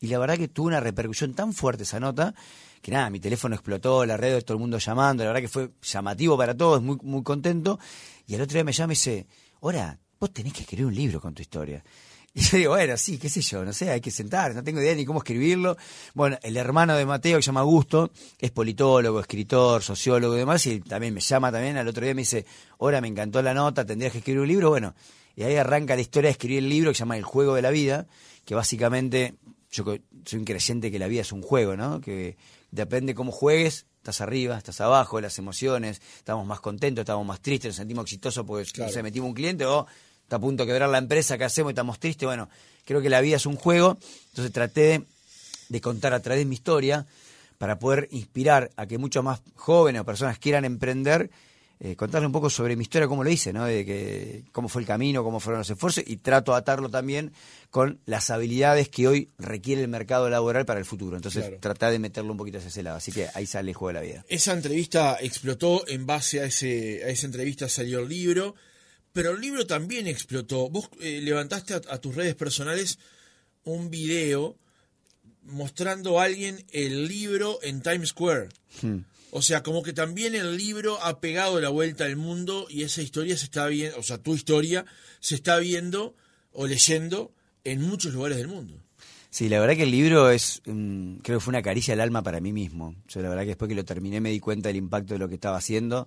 Y 0.00 0.08
la 0.08 0.18
verdad 0.18 0.36
que 0.36 0.48
tuvo 0.48 0.66
una 0.66 0.80
repercusión 0.80 1.32
tan 1.34 1.52
fuerte 1.52 1.84
esa 1.84 2.00
nota 2.00 2.34
que 2.84 2.90
nada, 2.90 3.08
mi 3.08 3.18
teléfono 3.18 3.54
explotó, 3.54 4.04
la 4.04 4.18
red, 4.18 4.44
todo 4.44 4.58
el 4.58 4.60
mundo 4.60 4.76
llamando, 4.76 5.24
la 5.24 5.30
verdad 5.30 5.40
que 5.40 5.48
fue 5.48 5.70
llamativo 5.80 6.36
para 6.36 6.54
todos, 6.54 6.82
muy, 6.82 6.98
muy 7.02 7.22
contento. 7.22 7.80
Y 8.26 8.34
al 8.34 8.42
otro 8.42 8.52
día 8.52 8.64
me 8.64 8.72
llama 8.72 8.92
y 8.92 8.96
dice, 8.96 9.26
ahora, 9.62 9.98
vos 10.20 10.30
tenés 10.34 10.52
que 10.52 10.60
escribir 10.60 10.84
un 10.84 10.94
libro 10.94 11.18
con 11.18 11.32
tu 11.32 11.40
historia. 11.40 11.82
Y 12.36 12.40
yo 12.42 12.56
digo, 12.58 12.72
bueno, 12.72 12.96
sí, 12.96 13.16
qué 13.16 13.28
sé 13.28 13.40
yo, 13.42 13.64
no 13.64 13.72
sé, 13.72 13.90
hay 13.90 14.00
que 14.00 14.10
sentar, 14.10 14.56
no 14.56 14.64
tengo 14.64 14.80
idea 14.80 14.92
ni 14.96 15.04
cómo 15.04 15.20
escribirlo. 15.20 15.76
Bueno, 16.14 16.36
el 16.42 16.56
hermano 16.56 16.96
de 16.96 17.06
Mateo, 17.06 17.36
que 17.38 17.42
se 17.42 17.46
llama 17.46 17.60
Augusto, 17.60 18.10
es 18.40 18.50
politólogo, 18.50 19.20
escritor, 19.20 19.84
sociólogo 19.84 20.34
y 20.34 20.38
demás, 20.38 20.66
y 20.66 20.80
también 20.80 21.14
me 21.14 21.20
llama 21.20 21.52
también, 21.52 21.76
al 21.76 21.86
otro 21.86 22.04
día 22.04 22.12
me 22.12 22.22
dice, 22.22 22.44
ahora 22.80 23.00
me 23.00 23.06
encantó 23.06 23.40
la 23.40 23.54
nota, 23.54 23.84
tendrías 23.86 24.10
que 24.10 24.18
escribir 24.18 24.40
un 24.40 24.48
libro. 24.48 24.70
Bueno, 24.70 24.96
y 25.36 25.44
ahí 25.44 25.54
arranca 25.54 25.94
la 25.94 26.00
historia 26.00 26.26
de 26.26 26.32
escribir 26.32 26.58
el 26.58 26.68
libro 26.68 26.90
que 26.90 26.96
se 26.96 27.00
llama 27.00 27.16
El 27.16 27.22
juego 27.22 27.54
de 27.54 27.62
la 27.62 27.70
vida, 27.70 28.08
que 28.44 28.56
básicamente, 28.56 29.34
yo 29.70 29.84
soy 30.24 30.38
un 30.40 30.44
creyente 30.44 30.90
que 30.90 30.98
la 30.98 31.06
vida 31.06 31.20
es 31.20 31.30
un 31.30 31.40
juego, 31.42 31.76
¿no? 31.76 32.00
Que 32.00 32.36
depende 32.72 33.14
cómo 33.14 33.30
juegues, 33.30 33.86
estás 33.98 34.20
arriba, 34.20 34.58
estás 34.58 34.80
abajo, 34.80 35.20
las 35.20 35.38
emociones, 35.38 36.02
estamos 36.16 36.44
más 36.46 36.60
contentos, 36.60 37.02
estamos 37.02 37.24
más 37.24 37.40
tristes, 37.40 37.68
nos 37.68 37.76
sentimos 37.76 38.02
exitosos 38.02 38.44
porque 38.44 38.64
Claro. 38.72 38.92
sé, 38.92 39.04
metimos 39.04 39.28
un 39.28 39.34
cliente 39.34 39.64
o 39.66 39.86
está 40.24 40.36
a 40.36 40.40
punto 40.40 40.64
de 40.64 40.66
quebrar 40.72 40.88
la 40.90 40.98
empresa, 40.98 41.38
¿qué 41.38 41.44
hacemos? 41.44 41.70
Estamos 41.70 41.98
tristes. 42.00 42.26
Bueno, 42.26 42.48
creo 42.84 43.00
que 43.00 43.08
la 43.08 43.20
vida 43.20 43.36
es 43.36 43.46
un 43.46 43.56
juego, 43.56 43.96
entonces 44.30 44.52
traté 44.52 44.80
de, 44.80 45.02
de 45.68 45.80
contar 45.80 46.12
a 46.12 46.20
través 46.20 46.40
de 46.40 46.44
mi 46.46 46.54
historia 46.56 47.06
para 47.58 47.78
poder 47.78 48.08
inspirar 48.10 48.70
a 48.76 48.86
que 48.86 48.98
muchos 48.98 49.22
más 49.22 49.40
jóvenes 49.54 50.00
o 50.02 50.04
personas 50.04 50.38
quieran 50.38 50.64
emprender, 50.64 51.30
eh, 51.80 51.96
contarle 51.96 52.26
un 52.26 52.32
poco 52.32 52.50
sobre 52.50 52.76
mi 52.76 52.82
historia, 52.82 53.06
cómo 53.08 53.22
lo 53.24 53.30
hice, 53.30 53.52
¿no? 53.52 53.64
De 53.64 53.84
que, 53.84 54.44
cómo 54.52 54.68
fue 54.68 54.82
el 54.82 54.86
camino, 54.88 55.22
cómo 55.24 55.40
fueron 55.40 55.58
los 55.60 55.70
esfuerzos 55.70 56.04
y 56.06 56.16
trato 56.18 56.52
de 56.52 56.58
atarlo 56.58 56.88
también 56.88 57.32
con 57.70 58.00
las 58.06 58.30
habilidades 58.30 58.88
que 58.88 59.06
hoy 59.08 59.30
requiere 59.38 59.82
el 59.82 59.88
mercado 59.88 60.28
laboral 60.30 60.64
para 60.64 60.78
el 60.80 60.86
futuro. 60.86 61.16
Entonces, 61.16 61.42
Claro. 61.44 61.58
tratar 61.60 61.92
de 61.92 61.98
meterlo 61.98 62.32
un 62.32 62.38
poquito 62.38 62.58
hacia 62.58 62.68
ese 62.68 62.82
lado. 62.82 62.96
Así 62.96 63.12
que 63.12 63.28
ahí 63.34 63.46
sale 63.46 63.70
el 63.70 63.76
juego 63.76 63.88
de 63.88 63.94
la 63.94 64.12
vida. 64.12 64.24
Esa 64.28 64.52
entrevista 64.52 65.18
explotó, 65.20 65.86
en 65.88 66.06
base 66.06 66.40
a, 66.40 66.44
ese, 66.44 67.02
a 67.04 67.08
esa 67.08 67.26
entrevista 67.26 67.68
salió 67.68 68.00
el 68.00 68.08
libro, 68.08 68.54
pero 69.14 69.30
el 69.30 69.40
libro 69.40 69.66
también 69.66 70.06
explotó. 70.06 70.68
Vos 70.68 70.90
eh, 71.00 71.20
levantaste 71.22 71.72
a, 71.72 71.80
a 71.88 71.98
tus 71.98 72.14
redes 72.14 72.34
personales 72.34 72.98
un 73.64 73.88
video 73.88 74.58
mostrando 75.44 76.20
a 76.20 76.24
alguien 76.24 76.64
el 76.72 77.08
libro 77.08 77.58
en 77.62 77.80
Times 77.80 78.10
Square. 78.10 78.48
O 79.30 79.42
sea, 79.42 79.62
como 79.62 79.82
que 79.82 79.92
también 79.92 80.34
el 80.34 80.56
libro 80.56 81.02
ha 81.02 81.20
pegado 81.20 81.60
la 81.60 81.68
vuelta 81.68 82.04
al 82.04 82.16
mundo 82.16 82.66
y 82.70 82.82
esa 82.82 83.02
historia 83.02 83.36
se 83.36 83.46
está 83.46 83.66
viendo, 83.66 83.98
o 83.98 84.02
sea, 84.02 84.18
tu 84.18 84.34
historia 84.34 84.84
se 85.20 85.34
está 85.34 85.58
viendo 85.58 86.14
o 86.52 86.66
leyendo 86.66 87.32
en 87.64 87.82
muchos 87.82 88.14
lugares 88.14 88.38
del 88.38 88.48
mundo. 88.48 88.80
Sí, 89.30 89.48
la 89.48 89.58
verdad 89.58 89.74
que 89.74 89.82
el 89.82 89.90
libro 89.90 90.30
es, 90.30 90.62
creo 90.64 91.38
que 91.38 91.40
fue 91.40 91.50
una 91.50 91.62
caricia 91.62 91.94
al 91.94 92.00
alma 92.00 92.22
para 92.22 92.40
mí 92.40 92.52
mismo. 92.52 92.94
Yo 93.08 93.20
la 93.20 93.28
verdad 93.28 93.42
que 93.42 93.48
después 93.48 93.68
que 93.68 93.74
lo 93.74 93.84
terminé 93.84 94.20
me 94.20 94.30
di 94.30 94.38
cuenta 94.38 94.68
del 94.68 94.76
impacto 94.76 95.14
de 95.14 95.18
lo 95.18 95.28
que 95.28 95.34
estaba 95.34 95.56
haciendo, 95.56 96.06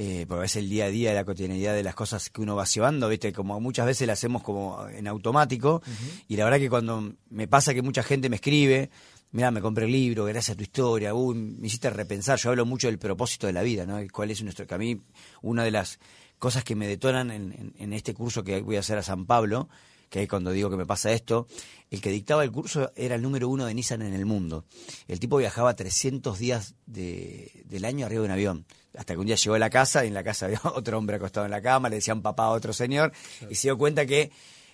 eh, 0.00 0.24
porque 0.28 0.46
es 0.46 0.54
el 0.56 0.68
día 0.70 0.84
a 0.84 0.88
día, 0.88 1.12
la 1.12 1.24
cotidianidad 1.24 1.74
de 1.74 1.82
las 1.82 1.94
cosas 1.96 2.30
que 2.30 2.40
uno 2.40 2.54
va 2.54 2.64
llevando, 2.64 3.08
viste, 3.08 3.32
como 3.32 3.58
muchas 3.60 3.84
veces 3.84 4.06
las 4.06 4.18
hacemos 4.20 4.42
como 4.44 4.86
en 4.88 5.08
automático, 5.08 5.82
y 6.28 6.36
la 6.36 6.44
verdad 6.44 6.58
que 6.60 6.70
cuando 6.70 7.12
me 7.30 7.48
pasa 7.48 7.74
que 7.74 7.82
mucha 7.82 8.02
gente 8.04 8.28
me 8.30 8.36
escribe, 8.36 8.90
mira, 9.32 9.50
me 9.50 9.60
compré 9.60 9.86
el 9.86 9.92
libro, 9.92 10.24
gracias 10.24 10.54
a 10.54 10.56
tu 10.56 10.62
historia, 10.62 11.12
uy, 11.14 11.34
me 11.34 11.66
hiciste 11.66 11.90
repensar, 11.90 12.38
yo 12.38 12.50
hablo 12.50 12.64
mucho 12.64 12.86
del 12.86 12.98
propósito 12.98 13.48
de 13.48 13.52
la 13.52 13.62
vida, 13.62 13.84
¿no? 13.86 13.98
¿Cuál 14.12 14.30
es 14.30 14.40
nuestro, 14.42 14.66
que 14.68 14.74
a 14.74 14.78
mí, 14.78 15.00
una 15.42 15.64
de 15.64 15.72
las 15.72 15.98
cosas 16.38 16.62
que 16.62 16.76
me 16.76 16.86
detonan 16.86 17.32
en, 17.32 17.52
en- 17.52 17.74
en 17.76 17.92
este 17.92 18.14
curso 18.14 18.44
que 18.44 18.62
voy 18.62 18.76
a 18.76 18.80
hacer 18.80 18.98
a 18.98 19.02
San 19.02 19.26
Pablo, 19.26 19.68
que 20.10 20.26
cuando 20.28 20.50
digo 20.52 20.70
que 20.70 20.76
me 20.76 20.86
pasa 20.86 21.12
esto, 21.12 21.46
el 21.90 22.00
que 22.00 22.10
dictaba 22.10 22.44
el 22.44 22.50
curso 22.52 22.92
era 22.96 23.14
el 23.14 23.22
número 23.22 23.48
uno 23.48 23.66
de 23.66 23.74
Nissan 23.74 24.02
en 24.02 24.14
el 24.14 24.26
mundo. 24.26 24.64
El 25.06 25.20
tipo 25.20 25.36
viajaba 25.38 25.74
300 25.74 26.38
días 26.38 26.74
de- 26.86 27.62
del 27.66 27.84
año 27.84 28.06
arriba 28.06 28.22
de 28.22 28.26
un 28.26 28.32
avión. 28.32 28.66
Hasta 28.96 29.14
que 29.14 29.20
un 29.20 29.26
día 29.26 29.36
llegó 29.36 29.54
a 29.54 29.58
la 29.58 29.70
casa 29.70 30.04
y 30.04 30.08
en 30.08 30.14
la 30.14 30.24
casa 30.24 30.46
había 30.46 30.60
otro 30.74 30.98
hombre 30.98 31.16
acostado 31.16 31.46
en 31.46 31.50
la 31.52 31.60
cama, 31.62 31.88
le 31.88 31.96
decían 31.96 32.22
papá 32.22 32.44
a 32.44 32.50
otro 32.50 32.72
señor, 32.72 33.12
y 33.50 33.54
se 33.54 33.68
dio 33.68 33.78
cuenta 33.78 34.06
que 34.06 34.30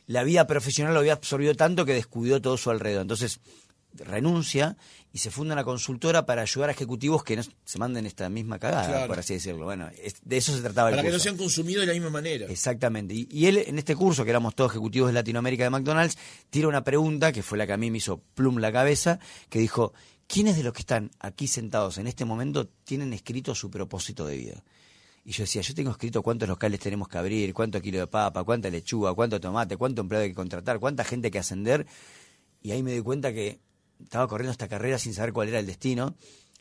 la 0.06 0.22
vida 0.22 0.46
profesional 0.46 0.92
lo 0.94 1.00
había 1.00 1.14
absorbido 1.14 1.54
tanto 1.54 1.84
que 1.84 1.94
descuidó 1.94 2.40
todo 2.40 2.56
su 2.56 2.70
alrededor. 2.70 3.02
Entonces 3.02 3.40
renuncia 3.94 4.76
y 5.14 5.18
se 5.18 5.30
funda 5.30 5.54
una 5.54 5.62
consultora 5.62 6.26
para 6.26 6.42
ayudar 6.42 6.70
a 6.70 6.72
ejecutivos 6.72 7.22
que 7.22 7.36
no 7.36 7.42
se 7.64 7.78
manden 7.78 8.04
esta 8.04 8.28
misma 8.28 8.58
cagada, 8.58 8.88
Claro. 8.88 9.06
por 9.06 9.20
así 9.20 9.34
decirlo. 9.34 9.64
Bueno, 9.64 9.88
es- 10.02 10.16
de 10.24 10.36
eso 10.38 10.52
se 10.52 10.60
trataba 10.60 10.88
el 10.88 10.96
Para 10.96 11.02
que 11.04 11.08
no 11.10 11.14
curso. 11.14 11.22
sean 11.22 11.36
consumidos 11.36 11.82
de 11.82 11.86
la 11.86 11.92
misma 11.92 12.10
manera. 12.10 12.46
Exactamente. 12.46 13.14
Y, 13.14 13.28
y 13.30 13.46
él, 13.46 13.58
en 13.58 13.78
este 13.78 13.94
curso, 13.94 14.24
que 14.24 14.30
éramos 14.30 14.56
todos 14.56 14.72
ejecutivos 14.72 15.10
de 15.10 15.12
Latinoamérica 15.14 15.62
de 15.62 15.70
McDonald's, 15.70 16.18
tira 16.50 16.66
una 16.66 16.82
pregunta, 16.82 17.30
que 17.30 17.44
fue 17.44 17.56
la 17.56 17.64
que 17.64 17.74
a 17.74 17.76
mí 17.76 17.92
me 17.92 17.98
hizo 17.98 18.18
plum 18.34 18.58
la 18.58 18.72
cabeza, 18.72 19.20
que 19.50 19.60
dijo, 19.60 19.92
¿quiénes 20.26 20.56
de 20.56 20.64
los 20.64 20.72
que 20.72 20.80
están 20.80 21.12
aquí 21.20 21.46
sentados 21.46 21.96
en 21.98 22.08
este 22.08 22.24
momento 22.24 22.66
tienen 22.82 23.12
escrito 23.12 23.54
su 23.54 23.70
propósito 23.70 24.26
de 24.26 24.36
vida? 24.36 24.64
Y 25.24 25.30
yo 25.30 25.44
decía, 25.44 25.62
yo 25.62 25.74
tengo 25.76 25.92
escrito 25.92 26.22
cuántos 26.24 26.48
locales 26.48 26.80
tenemos 26.80 27.06
que 27.06 27.18
abrir, 27.18 27.54
cuánto 27.54 27.80
kilo 27.80 28.00
de 28.00 28.08
papa, 28.08 28.42
cuánta 28.42 28.68
lechuga, 28.68 29.14
cuánto 29.14 29.40
tomate, 29.40 29.76
cuánto 29.76 30.00
empleado 30.02 30.24
hay 30.24 30.30
que 30.30 30.34
contratar, 30.34 30.80
cuánta 30.80 31.04
gente 31.04 31.28
hay 31.28 31.30
que 31.30 31.38
ascender. 31.38 31.86
Y 32.62 32.72
ahí 32.72 32.82
me 32.82 32.92
di 32.92 33.00
cuenta 33.00 33.32
que 33.32 33.60
estaba 34.04 34.28
corriendo 34.28 34.52
esta 34.52 34.68
carrera 34.68 34.98
sin 34.98 35.14
saber 35.14 35.32
cuál 35.32 35.48
era 35.48 35.58
el 35.58 35.66
destino. 35.66 36.16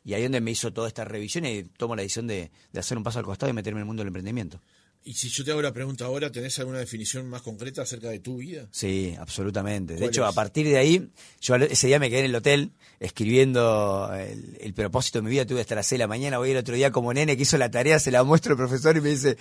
Y 0.05 0.13
ahí 0.15 0.23
es 0.23 0.25
donde 0.25 0.41
me 0.41 0.51
hizo 0.51 0.73
toda 0.73 0.88
esta 0.88 1.05
revisión 1.05 1.45
y 1.45 1.63
tomo 1.63 1.95
la 1.95 2.01
decisión 2.01 2.27
de, 2.27 2.51
de 2.73 2.79
hacer 2.79 2.97
un 2.97 3.03
paso 3.03 3.19
al 3.19 3.25
costado 3.25 3.50
y 3.50 3.53
meterme 3.53 3.79
en 3.79 3.83
el 3.83 3.85
mundo 3.85 4.01
del 4.01 4.07
emprendimiento. 4.07 4.59
Y 5.05 5.13
si 5.13 5.27
yo 5.27 5.43
te 5.43 5.51
hago 5.51 5.62
la 5.62 5.73
pregunta 5.73 6.05
ahora, 6.05 6.31
¿tenés 6.31 6.57
alguna 6.59 6.79
definición 6.79 7.27
más 7.29 7.41
concreta 7.41 7.81
acerca 7.81 8.09
de 8.09 8.19
tu 8.19 8.38
vida? 8.38 8.67
Sí, 8.71 9.15
absolutamente. 9.19 9.93
De 9.93 10.00
¿Cuál 10.00 10.09
hecho, 10.09 10.23
es? 10.23 10.29
a 10.29 10.33
partir 10.33 10.65
de 10.65 10.77
ahí, 10.77 11.09
yo 11.41 11.55
ese 11.55 11.88
día 11.88 12.00
me 12.00 12.09
quedé 12.09 12.19
en 12.19 12.25
el 12.27 12.35
hotel 12.35 12.71
escribiendo 13.01 14.09
el, 14.15 14.57
el 14.62 14.73
propósito 14.73 15.19
de 15.19 15.23
mi 15.23 15.31
vida. 15.31 15.45
Tuve 15.45 15.59
hasta 15.59 15.75
las 15.75 15.88
6 15.88 15.97
de 16.00 16.03
la 16.03 16.07
mañana. 16.07 16.38
Voy 16.38 16.51
el 16.51 16.57
otro 16.57 16.75
día 16.75 16.91
como 16.91 17.13
nene 17.13 17.35
que 17.35 17.43
hizo 17.43 17.57
la 17.57 17.69
tarea, 17.69 18.00
se 18.00 18.12
la 18.12 18.23
muestro 18.23 18.53
al 18.53 18.57
profesor 18.57 18.95
y 18.95 19.01
me 19.01 19.09
dice, 19.09 19.38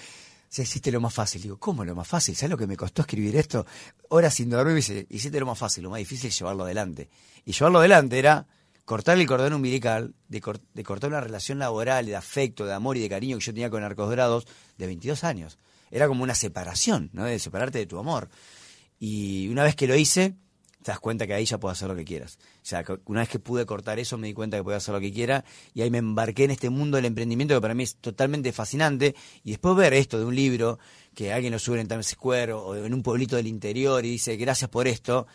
si 0.52 0.60
hiciste 0.60 0.92
lo 0.92 1.00
más 1.00 1.14
fácil. 1.14 1.40
Digo, 1.40 1.56
¿cómo 1.56 1.82
lo 1.82 1.94
más 1.94 2.06
fácil? 2.06 2.36
¿Sabes 2.36 2.50
lo 2.50 2.58
que 2.58 2.66
me 2.66 2.76
costó 2.76 3.00
escribir 3.00 3.34
esto? 3.36 3.64
Horas 4.10 4.34
sin 4.34 4.50
dormir. 4.50 4.76
Dice, 4.76 5.06
hiciste 5.08 5.40
lo 5.40 5.46
más 5.46 5.58
fácil, 5.58 5.82
lo 5.84 5.88
más 5.88 5.98
difícil 5.98 6.28
es 6.28 6.38
llevarlo 6.38 6.64
adelante. 6.64 7.08
Y 7.46 7.52
llevarlo 7.52 7.78
adelante 7.78 8.18
era 8.18 8.46
cortar 8.84 9.18
el 9.18 9.26
cordón 9.26 9.54
umbilical, 9.54 10.14
de, 10.28 10.42
de, 10.74 10.84
cortar 10.84 11.08
una 11.08 11.22
relación 11.22 11.58
laboral, 11.58 12.04
de 12.04 12.16
afecto, 12.16 12.66
de 12.66 12.74
amor 12.74 12.98
y 12.98 13.00
de 13.00 13.08
cariño 13.08 13.38
que 13.38 13.44
yo 13.44 13.54
tenía 13.54 13.70
con 13.70 13.82
Arcos 13.82 14.10
Dorados 14.10 14.46
de 14.76 14.84
22 14.84 15.24
años. 15.24 15.56
Era 15.90 16.06
como 16.06 16.22
una 16.22 16.34
separación, 16.34 17.08
¿no? 17.14 17.24
De 17.24 17.38
separarte 17.38 17.78
de 17.78 17.86
tu 17.86 17.98
amor. 17.98 18.28
Y 18.98 19.48
una 19.48 19.62
vez 19.62 19.74
que 19.74 19.86
lo 19.86 19.96
hice, 19.96 20.34
te 20.82 20.90
das 20.90 21.00
cuenta 21.00 21.26
que 21.26 21.34
ahí 21.34 21.44
ya 21.44 21.58
puedo 21.58 21.72
hacer 21.72 21.88
lo 21.88 21.96
que 21.96 22.04
quieras. 22.04 22.38
O 22.56 22.64
sea, 22.64 22.84
una 23.06 23.20
vez 23.20 23.28
que 23.28 23.38
pude 23.38 23.64
cortar 23.66 23.98
eso, 23.98 24.18
me 24.18 24.26
di 24.26 24.34
cuenta 24.34 24.56
que 24.56 24.64
podía 24.64 24.78
hacer 24.78 24.94
lo 24.94 25.00
que 25.00 25.12
quiera 25.12 25.44
y 25.74 25.82
ahí 25.82 25.90
me 25.90 25.98
embarqué 25.98 26.44
en 26.44 26.50
este 26.50 26.70
mundo 26.70 26.96
del 26.96 27.06
emprendimiento 27.06 27.54
que 27.54 27.60
para 27.60 27.74
mí 27.74 27.84
es 27.84 27.96
totalmente 27.96 28.52
fascinante. 28.52 29.14
Y 29.44 29.50
después 29.50 29.76
ver 29.76 29.94
esto 29.94 30.18
de 30.18 30.24
un 30.24 30.34
libro 30.34 30.78
que 31.14 31.32
alguien 31.32 31.52
lo 31.52 31.58
sube 31.58 31.80
en 31.80 31.88
Times 31.88 32.08
Square 32.08 32.52
o 32.52 32.84
en 32.84 32.94
un 32.94 33.02
pueblito 33.02 33.36
del 33.36 33.46
interior 33.46 34.04
y 34.04 34.10
dice 34.10 34.36
gracias 34.36 34.70
por 34.70 34.88
esto, 34.88 35.26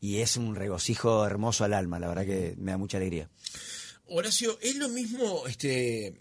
y 0.00 0.18
es 0.18 0.36
un 0.36 0.54
regocijo 0.54 1.24
hermoso 1.24 1.64
al 1.64 1.72
alma, 1.72 1.98
la 1.98 2.08
verdad 2.08 2.26
que 2.26 2.54
me 2.58 2.72
da 2.72 2.78
mucha 2.78 2.98
alegría. 2.98 3.30
Horacio, 4.06 4.58
¿es 4.60 4.76
lo 4.76 4.88
mismo 4.90 5.46
este 5.46 6.14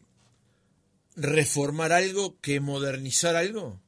reformar 1.15 1.91
algo 1.91 2.39
que 2.39 2.59
modernizar 2.59 3.35
algo? 3.35 3.81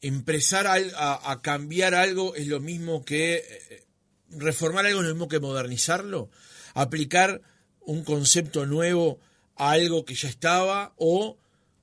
¿Empresar 0.00 0.66
a, 0.66 1.30
a 1.30 1.42
cambiar 1.42 1.94
algo 1.94 2.34
es 2.34 2.46
lo 2.46 2.60
mismo 2.60 3.04
que 3.04 3.36
eh, 3.36 3.84
reformar 4.30 4.86
algo 4.86 5.00
es 5.00 5.06
lo 5.06 5.14
mismo 5.14 5.28
que 5.28 5.40
modernizarlo, 5.40 6.30
aplicar 6.74 7.42
un 7.80 8.04
concepto 8.04 8.66
nuevo 8.66 9.18
a 9.56 9.72
algo 9.72 10.04
que 10.04 10.14
ya 10.14 10.28
estaba 10.28 10.94
o 10.96 11.38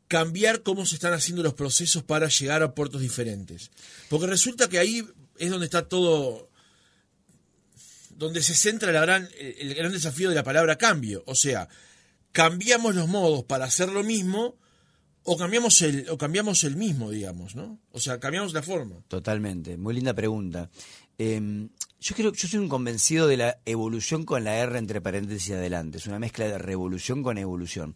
cambiar 0.07 0.61
cómo 0.61 0.85
se 0.85 0.95
están 0.95 1.13
haciendo 1.13 1.41
los 1.41 1.53
procesos 1.53 2.03
para 2.03 2.27
llegar 2.27 2.63
a 2.63 2.75
puertos 2.75 3.01
diferentes. 3.01 3.71
Porque 4.09 4.27
resulta 4.27 4.67
que 4.67 4.79
ahí 4.79 5.05
es 5.37 5.49
donde 5.49 5.65
está 5.65 5.87
todo, 5.87 6.49
donde 8.09 8.43
se 8.43 8.53
centra 8.53 8.91
la 8.91 9.01
gran, 9.01 9.29
el 9.39 9.73
gran 9.73 9.91
desafío 9.91 10.29
de 10.29 10.35
la 10.35 10.43
palabra 10.43 10.77
cambio. 10.77 11.23
O 11.27 11.35
sea, 11.35 11.69
cambiamos 12.31 12.93
los 12.95 13.07
modos 13.07 13.45
para 13.45 13.65
hacer 13.65 13.89
lo 13.89 14.03
mismo 14.03 14.57
o 15.23 15.37
cambiamos 15.37 15.81
el, 15.81 16.09
o 16.09 16.17
cambiamos 16.17 16.63
el 16.63 16.75
mismo, 16.75 17.11
digamos, 17.11 17.55
¿no? 17.55 17.79
O 17.91 17.99
sea, 17.99 18.19
cambiamos 18.19 18.53
la 18.53 18.63
forma. 18.63 19.03
Totalmente, 19.07 19.77
muy 19.77 19.93
linda 19.93 20.13
pregunta. 20.13 20.69
Em, 21.17 21.69
yo 21.99 22.15
creo, 22.15 22.33
yo 22.33 22.47
soy 22.47 22.59
un 22.59 22.69
convencido 22.69 23.27
de 23.27 23.37
la 23.37 23.57
evolución 23.65 24.25
con 24.25 24.43
la 24.43 24.57
R 24.57 24.77
entre 24.77 25.01
paréntesis 25.01 25.51
adelante. 25.51 25.97
Es 25.97 26.07
una 26.07 26.19
mezcla 26.19 26.45
de 26.45 26.57
revolución 26.57 27.23
con 27.23 27.37
evolución. 27.37 27.95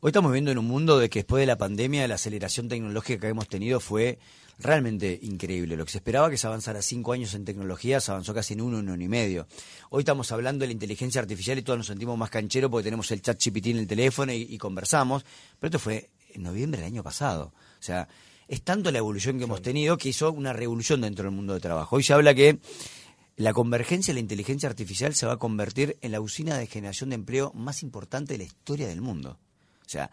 Hoy 0.00 0.10
estamos 0.10 0.30
viviendo 0.30 0.52
en 0.52 0.58
un 0.58 0.66
mundo 0.66 0.98
de 0.98 1.10
que 1.10 1.20
después 1.20 1.40
de 1.40 1.46
la 1.46 1.58
pandemia 1.58 2.06
la 2.06 2.14
aceleración 2.14 2.68
tecnológica 2.68 3.20
que 3.20 3.28
hemos 3.28 3.48
tenido 3.48 3.80
fue 3.80 4.18
realmente 4.58 5.18
increíble. 5.22 5.76
Lo 5.76 5.84
que 5.84 5.92
se 5.92 5.98
esperaba 5.98 6.30
que 6.30 6.36
se 6.36 6.46
avanzara 6.46 6.82
cinco 6.82 7.12
años 7.12 7.34
en 7.34 7.44
tecnología 7.44 8.00
se 8.00 8.10
avanzó 8.10 8.34
casi 8.34 8.54
en 8.54 8.60
uno, 8.60 8.78
uno 8.78 8.94
y 8.94 9.08
medio. 9.08 9.46
Hoy 9.90 10.02
estamos 10.02 10.30
hablando 10.30 10.62
de 10.62 10.68
la 10.68 10.72
inteligencia 10.72 11.20
artificial 11.20 11.58
y 11.58 11.62
todos 11.62 11.78
nos 11.78 11.86
sentimos 11.86 12.18
más 12.18 12.30
cancheros 12.30 12.70
porque 12.70 12.84
tenemos 12.84 13.10
el 13.10 13.22
chat 13.22 13.42
GPT 13.42 13.66
en 13.68 13.78
el 13.78 13.86
teléfono 13.86 14.32
y, 14.32 14.58
conversamos. 14.58 15.24
Pero 15.58 15.68
esto 15.68 15.78
fue 15.78 16.10
en 16.32 16.42
noviembre 16.42 16.80
del 16.80 16.92
año 16.92 17.02
pasado. 17.02 17.52
O 17.78 17.82
sea, 17.82 18.08
es 18.48 18.62
tanto 18.62 18.90
la 18.90 18.98
evolución 18.98 19.38
que 19.38 19.44
hemos 19.44 19.62
tenido 19.62 19.98
que 19.98 20.08
hizo 20.08 20.32
una 20.32 20.52
revolución 20.52 21.02
dentro 21.02 21.24
del 21.24 21.34
mundo 21.34 21.54
de 21.54 21.60
trabajo. 21.60 21.96
Hoy 21.96 22.02
se 22.02 22.14
habla 22.14 22.34
que 22.34 22.58
la 23.36 23.52
convergencia 23.52 24.12
de 24.12 24.16
la 24.16 24.22
inteligencia 24.22 24.68
artificial 24.68 25.14
se 25.14 25.26
va 25.26 25.34
a 25.34 25.38
convertir 25.38 25.96
en 26.00 26.12
la 26.12 26.20
usina 26.20 26.56
de 26.56 26.66
generación 26.66 27.10
de 27.10 27.16
empleo 27.16 27.52
más 27.54 27.82
importante 27.82 28.34
de 28.34 28.38
la 28.38 28.44
historia 28.44 28.88
del 28.88 29.00
mundo. 29.00 29.38
O 29.86 29.88
sea, 29.88 30.10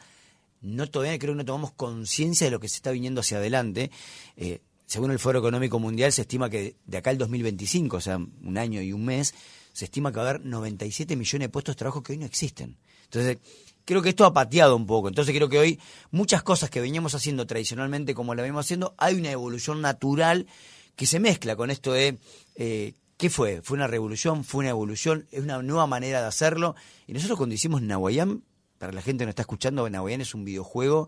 no 0.61 0.89
todavía 0.89 1.17
creo 1.17 1.33
que 1.33 1.37
no 1.37 1.45
tomamos 1.45 1.71
conciencia 1.71 2.45
de 2.45 2.51
lo 2.51 2.59
que 2.59 2.67
se 2.67 2.75
está 2.75 2.91
viniendo 2.91 3.21
hacia 3.21 3.37
adelante. 3.37 3.89
Eh, 4.35 4.59
según 4.85 5.11
el 5.11 5.19
Foro 5.19 5.39
Económico 5.39 5.79
Mundial, 5.79 6.11
se 6.11 6.21
estima 6.21 6.49
que 6.49 6.75
de 6.85 6.97
acá 6.97 7.09
al 7.09 7.17
2025, 7.17 7.97
o 7.97 8.01
sea, 8.01 8.17
un 8.17 8.57
año 8.57 8.81
y 8.81 8.93
un 8.93 9.05
mes, 9.05 9.33
se 9.73 9.85
estima 9.85 10.11
que 10.11 10.17
va 10.17 10.27
a 10.27 10.29
haber 10.29 10.45
97 10.45 11.15
millones 11.15 11.47
de 11.47 11.49
puestos 11.49 11.75
de 11.75 11.79
trabajo 11.79 12.03
que 12.03 12.13
hoy 12.13 12.19
no 12.19 12.25
existen. 12.25 12.77
Entonces, 13.05 13.37
creo 13.85 14.01
que 14.01 14.09
esto 14.09 14.25
ha 14.25 14.33
pateado 14.33 14.75
un 14.75 14.85
poco. 14.85 15.07
Entonces, 15.07 15.33
creo 15.35 15.49
que 15.49 15.59
hoy 15.59 15.79
muchas 16.11 16.43
cosas 16.43 16.69
que 16.69 16.81
veníamos 16.81 17.15
haciendo 17.15 17.47
tradicionalmente 17.47 18.13
como 18.13 18.35
la 18.35 18.41
venimos 18.41 18.65
haciendo, 18.65 18.95
hay 18.97 19.15
una 19.15 19.31
evolución 19.31 19.81
natural 19.81 20.47
que 20.95 21.05
se 21.05 21.19
mezcla 21.19 21.55
con 21.55 21.71
esto 21.71 21.91
de 21.93 22.17
eh, 22.55 22.95
¿Qué 23.17 23.29
fue? 23.29 23.61
¿Fue 23.61 23.77
una 23.77 23.87
revolución? 23.87 24.43
¿Fue 24.43 24.59
una 24.59 24.71
evolución? 24.71 25.25
¿Es 25.31 25.41
una 25.41 25.61
nueva 25.61 25.87
manera 25.87 26.19
de 26.19 26.27
hacerlo? 26.27 26.75
Y 27.07 27.13
nosotros 27.13 27.37
cuando 27.37 27.55
hicimos 27.55 27.81
Nahuayán, 27.81 28.43
para 28.77 28.91
la 28.91 29.01
gente 29.01 29.21
que 29.21 29.27
nos 29.27 29.31
está 29.31 29.43
escuchando, 29.43 29.89
Nahuayán 29.89 30.19
es 30.19 30.35
un 30.35 30.43
videojuego 30.43 31.07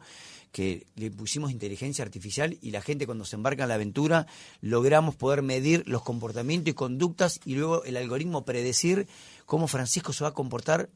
que 0.53 0.87
le 0.95 1.11
pusimos 1.11 1.51
inteligencia 1.51 2.05
artificial 2.05 2.57
y 2.61 2.71
la 2.71 2.81
gente 2.81 3.05
cuando 3.05 3.25
se 3.25 3.35
embarca 3.35 3.63
en 3.63 3.69
la 3.69 3.75
aventura 3.75 4.25
logramos 4.61 5.17
poder 5.17 5.41
medir 5.41 5.83
los 5.85 6.01
comportamientos 6.01 6.71
y 6.71 6.73
conductas 6.73 7.41
y 7.43 7.55
luego 7.55 7.83
el 7.83 7.97
algoritmo 7.97 8.45
predecir 8.45 9.07
cómo 9.45 9.67
Francisco 9.67 10.13
se 10.13 10.23
va 10.23 10.29
a 10.29 10.33
comportar 10.33 10.89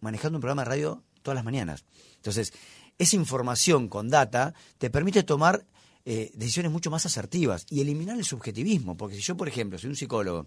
manejando 0.00 0.36
un 0.36 0.42
programa 0.42 0.64
de 0.64 0.68
radio 0.68 1.02
todas 1.22 1.36
las 1.36 1.44
mañanas. 1.44 1.84
Entonces, 2.16 2.52
esa 2.98 3.16
información 3.16 3.88
con 3.88 4.08
data 4.08 4.54
te 4.78 4.90
permite 4.90 5.22
tomar 5.22 5.64
eh, 6.04 6.30
decisiones 6.34 6.72
mucho 6.72 6.90
más 6.90 7.06
asertivas 7.06 7.66
y 7.70 7.80
eliminar 7.80 8.16
el 8.16 8.24
subjetivismo. 8.24 8.96
Porque 8.96 9.16
si 9.16 9.22
yo, 9.22 9.36
por 9.36 9.48
ejemplo, 9.48 9.78
soy 9.78 9.90
un 9.90 9.96
psicólogo 9.96 10.46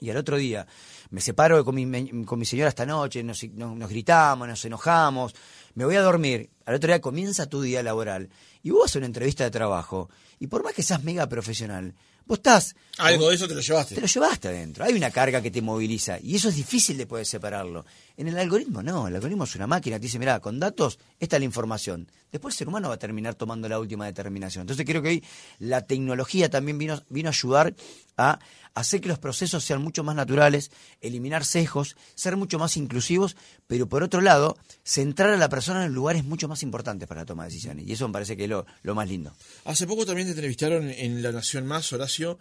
y 0.00 0.10
al 0.10 0.16
otro 0.16 0.36
día 0.36 0.66
me 1.10 1.20
separo 1.20 1.64
con 1.64 1.74
mi, 1.74 2.24
con 2.24 2.38
mi 2.38 2.44
señora 2.44 2.70
esta 2.70 2.86
noche, 2.86 3.22
nos, 3.22 3.44
nos, 3.44 3.88
gritamos, 3.88 4.48
nos 4.48 4.64
enojamos, 4.64 5.34
me 5.74 5.84
voy 5.84 5.96
a 5.96 6.02
dormir, 6.02 6.50
al 6.64 6.76
otro 6.76 6.88
día 6.88 7.00
comienza 7.00 7.46
tu 7.46 7.60
día 7.60 7.82
laboral 7.82 8.30
y 8.62 8.70
vos 8.70 8.86
haces 8.86 8.96
una 8.96 9.06
entrevista 9.06 9.44
de 9.44 9.50
trabajo 9.50 10.08
y 10.38 10.46
por 10.46 10.64
más 10.64 10.74
que 10.74 10.82
seas 10.82 11.04
mega 11.04 11.28
profesional, 11.28 11.94
vos 12.24 12.38
estás... 12.38 12.74
Algo 12.98 13.28
de 13.28 13.34
eso 13.34 13.46
te 13.46 13.54
lo 13.54 13.60
llevaste. 13.60 13.94
Te 13.94 14.00
lo 14.00 14.06
llevaste 14.06 14.48
adentro. 14.48 14.84
Hay 14.84 14.94
una 14.94 15.10
carga 15.10 15.42
que 15.42 15.50
te 15.50 15.60
moviliza 15.60 16.18
y 16.20 16.36
eso 16.36 16.48
es 16.48 16.56
difícil 16.56 16.96
de 16.96 17.06
poder 17.06 17.26
separarlo. 17.26 17.84
En 18.20 18.28
el 18.28 18.36
algoritmo 18.36 18.82
no, 18.82 19.08
el 19.08 19.14
algoritmo 19.14 19.44
es 19.44 19.54
una 19.56 19.66
máquina 19.66 19.96
que 19.96 20.02
dice, 20.02 20.18
mira, 20.18 20.40
con 20.40 20.60
datos, 20.60 20.98
esta 21.18 21.36
es 21.36 21.40
la 21.40 21.46
información. 21.46 22.06
Después 22.30 22.52
el 22.54 22.58
ser 22.58 22.68
humano 22.68 22.88
va 22.90 22.96
a 22.96 22.98
terminar 22.98 23.34
tomando 23.34 23.66
la 23.66 23.80
última 23.80 24.04
determinación. 24.04 24.64
Entonces 24.64 24.84
creo 24.84 25.00
que 25.00 25.08
hoy 25.08 25.24
la 25.58 25.86
tecnología 25.86 26.50
también 26.50 26.76
vino, 26.76 26.92
a 26.92 27.28
ayudar 27.30 27.74
a 28.18 28.38
hacer 28.74 29.00
que 29.00 29.08
los 29.08 29.18
procesos 29.18 29.64
sean 29.64 29.80
mucho 29.80 30.04
más 30.04 30.14
naturales, 30.14 30.70
eliminar 31.00 31.46
sesgos, 31.46 31.96
ser 32.14 32.36
mucho 32.36 32.58
más 32.58 32.76
inclusivos, 32.76 33.38
pero 33.66 33.88
por 33.88 34.02
otro 34.02 34.20
lado, 34.20 34.58
centrar 34.84 35.30
a 35.30 35.38
la 35.38 35.48
persona 35.48 35.86
en 35.86 35.94
lugares 35.94 36.22
mucho 36.22 36.46
más 36.46 36.62
importantes 36.62 37.08
para 37.08 37.22
la 37.22 37.24
toma 37.24 37.44
de 37.44 37.48
decisiones. 37.48 37.86
Y 37.88 37.92
eso 37.94 38.06
me 38.06 38.12
parece 38.12 38.36
que 38.36 38.44
es 38.44 38.50
lo, 38.50 38.66
lo 38.82 38.94
más 38.94 39.08
lindo. 39.08 39.34
Hace 39.64 39.86
poco 39.86 40.04
también 40.04 40.26
te 40.26 40.32
entrevistaron 40.32 40.90
en 40.90 41.22
La 41.22 41.32
Nación 41.32 41.66
Más, 41.66 41.90
Horacio, 41.94 42.38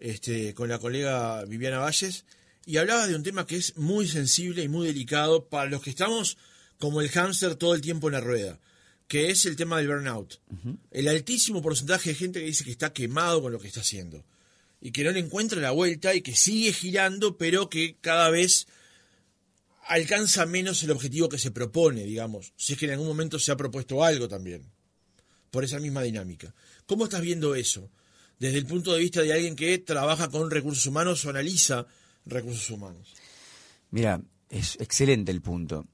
este, 0.00 0.54
con 0.54 0.68
la 0.68 0.80
colega 0.80 1.44
Viviana 1.44 1.78
Valles, 1.78 2.24
y 2.70 2.76
hablaba 2.76 3.06
de 3.06 3.16
un 3.16 3.22
tema 3.22 3.46
que 3.46 3.56
es 3.56 3.76
muy 3.76 4.06
sensible 4.06 4.62
y 4.62 4.68
muy 4.68 4.86
delicado 4.86 5.48
para 5.48 5.68
los 5.68 5.82
que 5.82 5.90
estamos 5.90 6.38
como 6.78 7.00
el 7.00 7.10
hámster 7.10 7.56
todo 7.56 7.74
el 7.74 7.80
tiempo 7.80 8.08
en 8.08 8.14
la 8.14 8.20
rueda 8.20 8.60
que 9.10 9.28
es 9.28 9.44
el 9.44 9.56
tema 9.56 9.78
del 9.78 9.88
burnout. 9.88 10.40
El 10.92 11.08
altísimo 11.08 11.60
porcentaje 11.60 12.10
de 12.10 12.14
gente 12.14 12.38
que 12.38 12.46
dice 12.46 12.62
que 12.62 12.70
está 12.70 12.92
quemado 12.92 13.42
con 13.42 13.50
lo 13.50 13.58
que 13.58 13.66
está 13.66 13.80
haciendo 13.80 14.24
y 14.80 14.92
que 14.92 15.02
no 15.02 15.10
le 15.10 15.18
encuentra 15.18 15.60
la 15.60 15.72
vuelta 15.72 16.14
y 16.14 16.22
que 16.22 16.36
sigue 16.36 16.72
girando, 16.72 17.36
pero 17.36 17.68
que 17.68 17.96
cada 18.00 18.30
vez 18.30 18.68
alcanza 19.88 20.46
menos 20.46 20.84
el 20.84 20.92
objetivo 20.92 21.28
que 21.28 21.40
se 21.40 21.50
propone, 21.50 22.04
digamos, 22.04 22.52
si 22.56 22.74
es 22.74 22.78
que 22.78 22.84
en 22.84 22.92
algún 22.92 23.08
momento 23.08 23.40
se 23.40 23.50
ha 23.50 23.56
propuesto 23.56 24.04
algo 24.04 24.28
también, 24.28 24.70
por 25.50 25.64
esa 25.64 25.80
misma 25.80 26.02
dinámica. 26.02 26.54
¿Cómo 26.86 27.02
estás 27.02 27.20
viendo 27.20 27.56
eso? 27.56 27.90
Desde 28.38 28.58
el 28.58 28.66
punto 28.66 28.92
de 28.92 29.00
vista 29.00 29.22
de 29.22 29.32
alguien 29.32 29.56
que 29.56 29.76
trabaja 29.78 30.30
con 30.30 30.52
recursos 30.52 30.86
humanos 30.86 31.24
o 31.24 31.30
analiza 31.30 31.84
recursos 32.30 32.70
humanos. 32.70 33.14
Mira, 33.90 34.20
es 34.48 34.76
excelente 34.80 35.32
el 35.32 35.42
punto. 35.42 35.86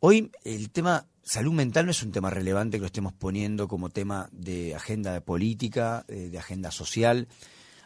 Hoy 0.00 0.30
el 0.44 0.70
tema 0.70 1.06
salud 1.26 1.52
mental 1.52 1.86
no 1.86 1.90
es 1.90 2.02
un 2.02 2.12
tema 2.12 2.30
relevante 2.30 2.76
que 2.76 2.82
lo 2.82 2.86
estemos 2.86 3.12
poniendo 3.12 3.66
como 3.66 3.90
tema 3.90 4.28
de 4.32 4.74
agenda 4.74 5.20
política, 5.20 6.04
eh, 6.08 6.28
de 6.30 6.38
agenda 6.38 6.70
social. 6.70 7.26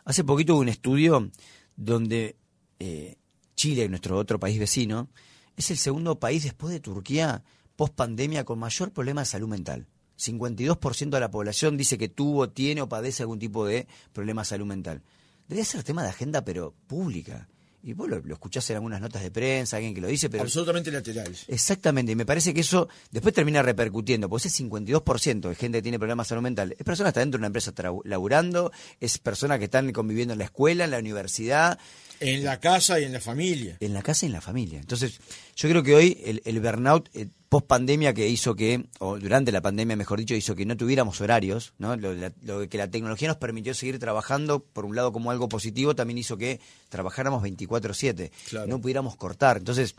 Hace 0.04 0.24
poquito 0.24 0.54
hubo 0.54 0.60
un 0.60 0.68
estudio 0.68 1.30
donde 1.74 2.36
eh, 2.78 3.16
Chile, 3.56 3.88
nuestro 3.88 4.18
otro 4.18 4.38
país 4.38 4.58
vecino, 4.58 5.08
es 5.56 5.70
el 5.70 5.78
segundo 5.78 6.20
país 6.20 6.44
después 6.44 6.72
de 6.72 6.80
Turquía 6.80 7.42
post 7.76 7.94
pandemia 7.94 8.44
con 8.44 8.58
mayor 8.58 8.92
problema 8.92 9.22
de 9.22 9.26
salud 9.26 9.48
mental. 9.48 9.86
52% 10.18 11.08
de 11.08 11.20
la 11.20 11.30
población 11.30 11.78
dice 11.78 11.96
que 11.96 12.08
tuvo, 12.08 12.50
tiene 12.50 12.82
o 12.82 12.88
padece 12.90 13.22
algún 13.22 13.38
tipo 13.38 13.64
de 13.64 13.86
problema 14.12 14.42
de 14.42 14.46
salud 14.46 14.66
mental. 14.66 15.02
Debería 15.50 15.64
ser 15.64 15.82
tema 15.82 16.04
de 16.04 16.10
agenda, 16.10 16.44
pero 16.44 16.72
pública. 16.86 17.48
Y 17.82 17.92
vos 17.92 18.08
lo, 18.08 18.18
escuchás 18.32 18.70
en 18.70 18.76
algunas 18.76 19.00
notas 19.00 19.20
de 19.20 19.32
prensa, 19.32 19.78
alguien 19.78 19.92
que 19.92 20.00
lo 20.00 20.06
dice, 20.06 20.30
pero... 20.30 20.44
Absolutamente 20.44 20.92
lateral. 20.92 21.36
Exactamente, 21.48 22.12
y 22.12 22.14
me 22.14 22.24
parece 22.24 22.54
que 22.54 22.60
eso 22.60 22.88
después 23.10 23.34
termina 23.34 23.60
repercutiendo, 23.60 24.28
porque 24.28 24.46
ese 24.46 24.62
52% 24.62 25.48
de 25.48 25.54
gente 25.56 25.78
que 25.78 25.82
tiene 25.82 25.98
problemas 25.98 26.26
de 26.26 26.28
salud 26.28 26.42
mental 26.42 26.76
es 26.78 26.84
persona 26.84 27.08
que 27.08 27.10
está 27.10 27.20
dentro 27.20 27.38
de 27.38 27.40
una 27.40 27.46
empresa 27.48 27.72
laburando, 28.04 28.70
es 29.00 29.18
persona 29.18 29.58
que 29.58 29.64
están 29.64 29.90
conviviendo 29.90 30.34
en 30.34 30.38
la 30.38 30.44
escuela, 30.44 30.84
en 30.84 30.92
la 30.92 31.00
universidad. 31.00 31.80
En 32.20 32.44
la 32.44 32.60
casa 32.60 33.00
y 33.00 33.04
en 33.04 33.12
la 33.12 33.20
familia. 33.20 33.76
En 33.80 33.92
la 33.92 34.02
casa 34.02 34.26
y 34.26 34.28
en 34.28 34.34
la 34.34 34.40
familia. 34.40 34.78
Entonces, 34.78 35.18
yo 35.56 35.68
creo 35.68 35.82
que 35.82 35.96
hoy 35.96 36.40
el, 36.44 36.60
burnout 36.60 37.08
eh, 37.12 37.26
post 37.50 37.66
pandemia 37.66 38.14
que 38.14 38.26
hizo 38.28 38.54
que, 38.54 38.86
o 39.00 39.18
durante 39.18 39.50
la 39.52 39.60
pandemia 39.60 39.96
mejor 39.96 40.20
dicho, 40.20 40.34
hizo 40.34 40.54
que 40.54 40.64
no 40.64 40.76
tuviéramos 40.76 41.20
horarios, 41.20 41.74
¿no? 41.78 41.96
Lo, 41.96 42.14
la- 42.14 42.32
lo 42.42 42.66
que 42.68 42.78
la 42.78 42.88
tecnología 42.88 43.28
nos 43.28 43.36
permitió 43.36 43.74
seguir 43.74 43.98
trabajando, 43.98 44.60
por 44.60 44.84
un 44.86 44.94
lado 44.96 45.12
como 45.12 45.30
algo 45.32 45.48
positivo, 45.48 45.94
también 45.94 46.16
hizo 46.18 46.36
que 46.38 46.60
trabajáramos 46.88 47.42
24/7, 47.42 48.30
Claro. 48.48 48.66
no 48.68 48.80
pudiéramos 48.80 49.16
cortar. 49.16 49.58
Entonces, 49.58 49.94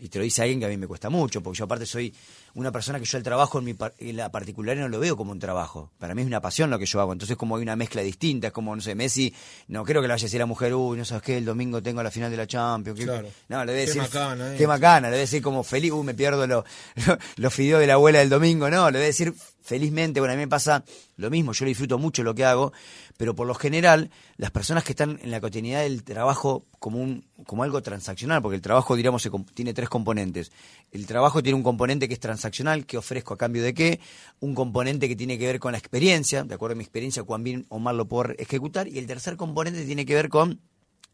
y 0.00 0.08
te 0.08 0.18
lo 0.18 0.24
dice 0.24 0.42
alguien 0.42 0.58
que 0.58 0.66
a 0.66 0.68
mí 0.70 0.76
me 0.76 0.88
cuesta 0.88 1.08
mucho, 1.10 1.40
porque 1.40 1.58
yo 1.58 1.66
aparte 1.66 1.86
soy 1.86 2.12
una 2.54 2.70
persona 2.70 2.98
que 3.00 3.04
yo 3.04 3.18
el 3.18 3.24
trabajo 3.24 3.58
en, 3.58 3.64
mi 3.64 3.74
par- 3.74 3.94
en 3.98 4.16
la 4.16 4.30
particular 4.30 4.76
no 4.76 4.88
lo 4.88 5.00
veo 5.00 5.16
como 5.16 5.32
un 5.32 5.38
trabajo. 5.40 5.90
Para 5.98 6.14
mí 6.14 6.22
es 6.22 6.26
una 6.28 6.40
pasión 6.40 6.70
lo 6.70 6.78
que 6.78 6.86
yo 6.86 7.00
hago. 7.00 7.12
Entonces 7.12 7.36
como 7.36 7.56
hay 7.56 7.62
una 7.62 7.74
mezcla 7.76 8.00
distinta, 8.02 8.46
es 8.48 8.52
como, 8.52 8.74
no 8.76 8.80
sé, 8.80 8.94
Messi, 8.94 9.34
no 9.68 9.84
creo 9.84 10.00
que 10.00 10.08
le 10.08 10.12
vaya 10.14 10.22
a 10.22 10.26
decir 10.26 10.40
a 10.40 10.44
la 10.44 10.46
mujer, 10.46 10.72
uy, 10.74 10.96
no 10.98 11.04
sabes 11.04 11.22
qué, 11.24 11.36
el 11.38 11.44
domingo 11.44 11.82
tengo 11.82 12.02
la 12.02 12.10
final 12.10 12.30
de 12.30 12.36
la 12.36 12.46
Champions. 12.46 12.98
qué-". 12.98 13.04
Claro. 13.06 13.28
No, 13.48 13.64
le 13.64 13.72
debe 13.72 13.84
Qué 13.84 13.86
decir, 13.88 14.02
macana, 14.02 14.54
eh. 14.54 14.56
qué 14.56 14.66
macana, 14.66 15.00
le 15.08 15.12
debe 15.12 15.20
decir 15.22 15.42
como 15.42 15.62
feliz, 15.64 15.90
uy, 15.92 16.04
me 16.04 16.14
pierdo 16.14 16.46
lo- 16.46 16.64
lo- 17.06 17.18
los 17.36 17.54
fideos 17.54 17.80
de 17.80 17.86
la 17.88 17.94
abuela 17.94 18.20
del 18.20 18.28
domingo. 18.30 18.70
No, 18.70 18.90
le 18.90 18.98
debe 18.98 19.06
decir 19.08 19.34
felizmente, 19.62 20.20
bueno, 20.20 20.34
a 20.34 20.36
mí 20.36 20.42
me 20.42 20.48
pasa 20.48 20.84
lo 21.16 21.30
mismo, 21.30 21.52
yo 21.52 21.64
disfruto 21.64 21.98
mucho 21.98 22.22
lo 22.22 22.34
que 22.34 22.44
hago, 22.44 22.72
pero 23.16 23.34
por 23.34 23.46
lo 23.46 23.54
general, 23.54 24.10
las 24.36 24.50
personas 24.50 24.84
que 24.84 24.92
están 24.92 25.18
en 25.22 25.30
la 25.30 25.40
cotidianidad 25.40 25.82
del 25.82 26.02
trabajo 26.04 26.66
como, 26.78 26.98
un, 26.98 27.24
como 27.46 27.62
algo 27.62 27.80
transaccional, 27.82 28.42
porque 28.42 28.56
el 28.56 28.60
trabajo, 28.62 28.94
diríamos, 28.94 29.22
se 29.22 29.30
tiene 29.54 29.72
tres 29.72 29.88
componentes. 29.88 30.52
El 30.92 31.06
trabajo 31.06 31.42
tiene 31.42 31.56
un 31.56 31.62
componente 31.62 32.08
que 32.08 32.14
es 32.14 32.20
transaccional, 32.20 32.43
que 32.86 32.98
ofrezco 32.98 33.34
a 33.34 33.38
cambio 33.38 33.62
de 33.62 33.74
qué, 33.74 34.00
un 34.40 34.54
componente 34.54 35.08
que 35.08 35.16
tiene 35.16 35.38
que 35.38 35.46
ver 35.46 35.60
con 35.60 35.72
la 35.72 35.78
experiencia, 35.78 36.44
de 36.44 36.54
acuerdo 36.54 36.74
a 36.74 36.76
mi 36.76 36.84
experiencia, 36.84 37.22
cuán 37.22 37.44
bien 37.44 37.66
o 37.68 37.78
mal 37.78 37.96
lo 37.96 38.06
puedo 38.06 38.32
ejecutar, 38.38 38.88
y 38.88 38.98
el 38.98 39.06
tercer 39.06 39.36
componente 39.36 39.84
tiene 39.84 40.04
que 40.04 40.14
ver 40.14 40.28
con 40.28 40.60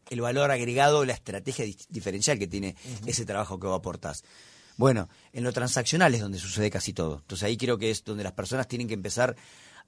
el 0.09 0.21
valor 0.21 0.51
agregado, 0.51 1.05
la 1.05 1.13
estrategia 1.13 1.65
diferencial 1.89 2.37
que 2.37 2.47
tiene 2.47 2.75
ese 3.05 3.25
trabajo 3.25 3.59
que 3.59 3.67
vos 3.67 3.79
aportás. 3.79 4.23
Bueno, 4.77 5.09
en 5.31 5.43
lo 5.43 5.53
transaccional 5.53 6.13
es 6.15 6.21
donde 6.21 6.39
sucede 6.39 6.69
casi 6.69 6.93
todo. 6.93 7.19
Entonces 7.19 7.43
ahí 7.43 7.57
creo 7.57 7.77
que 7.77 7.91
es 7.91 8.03
donde 8.03 8.23
las 8.23 8.33
personas 8.33 8.67
tienen 8.67 8.87
que 8.87 8.93
empezar 8.93 9.35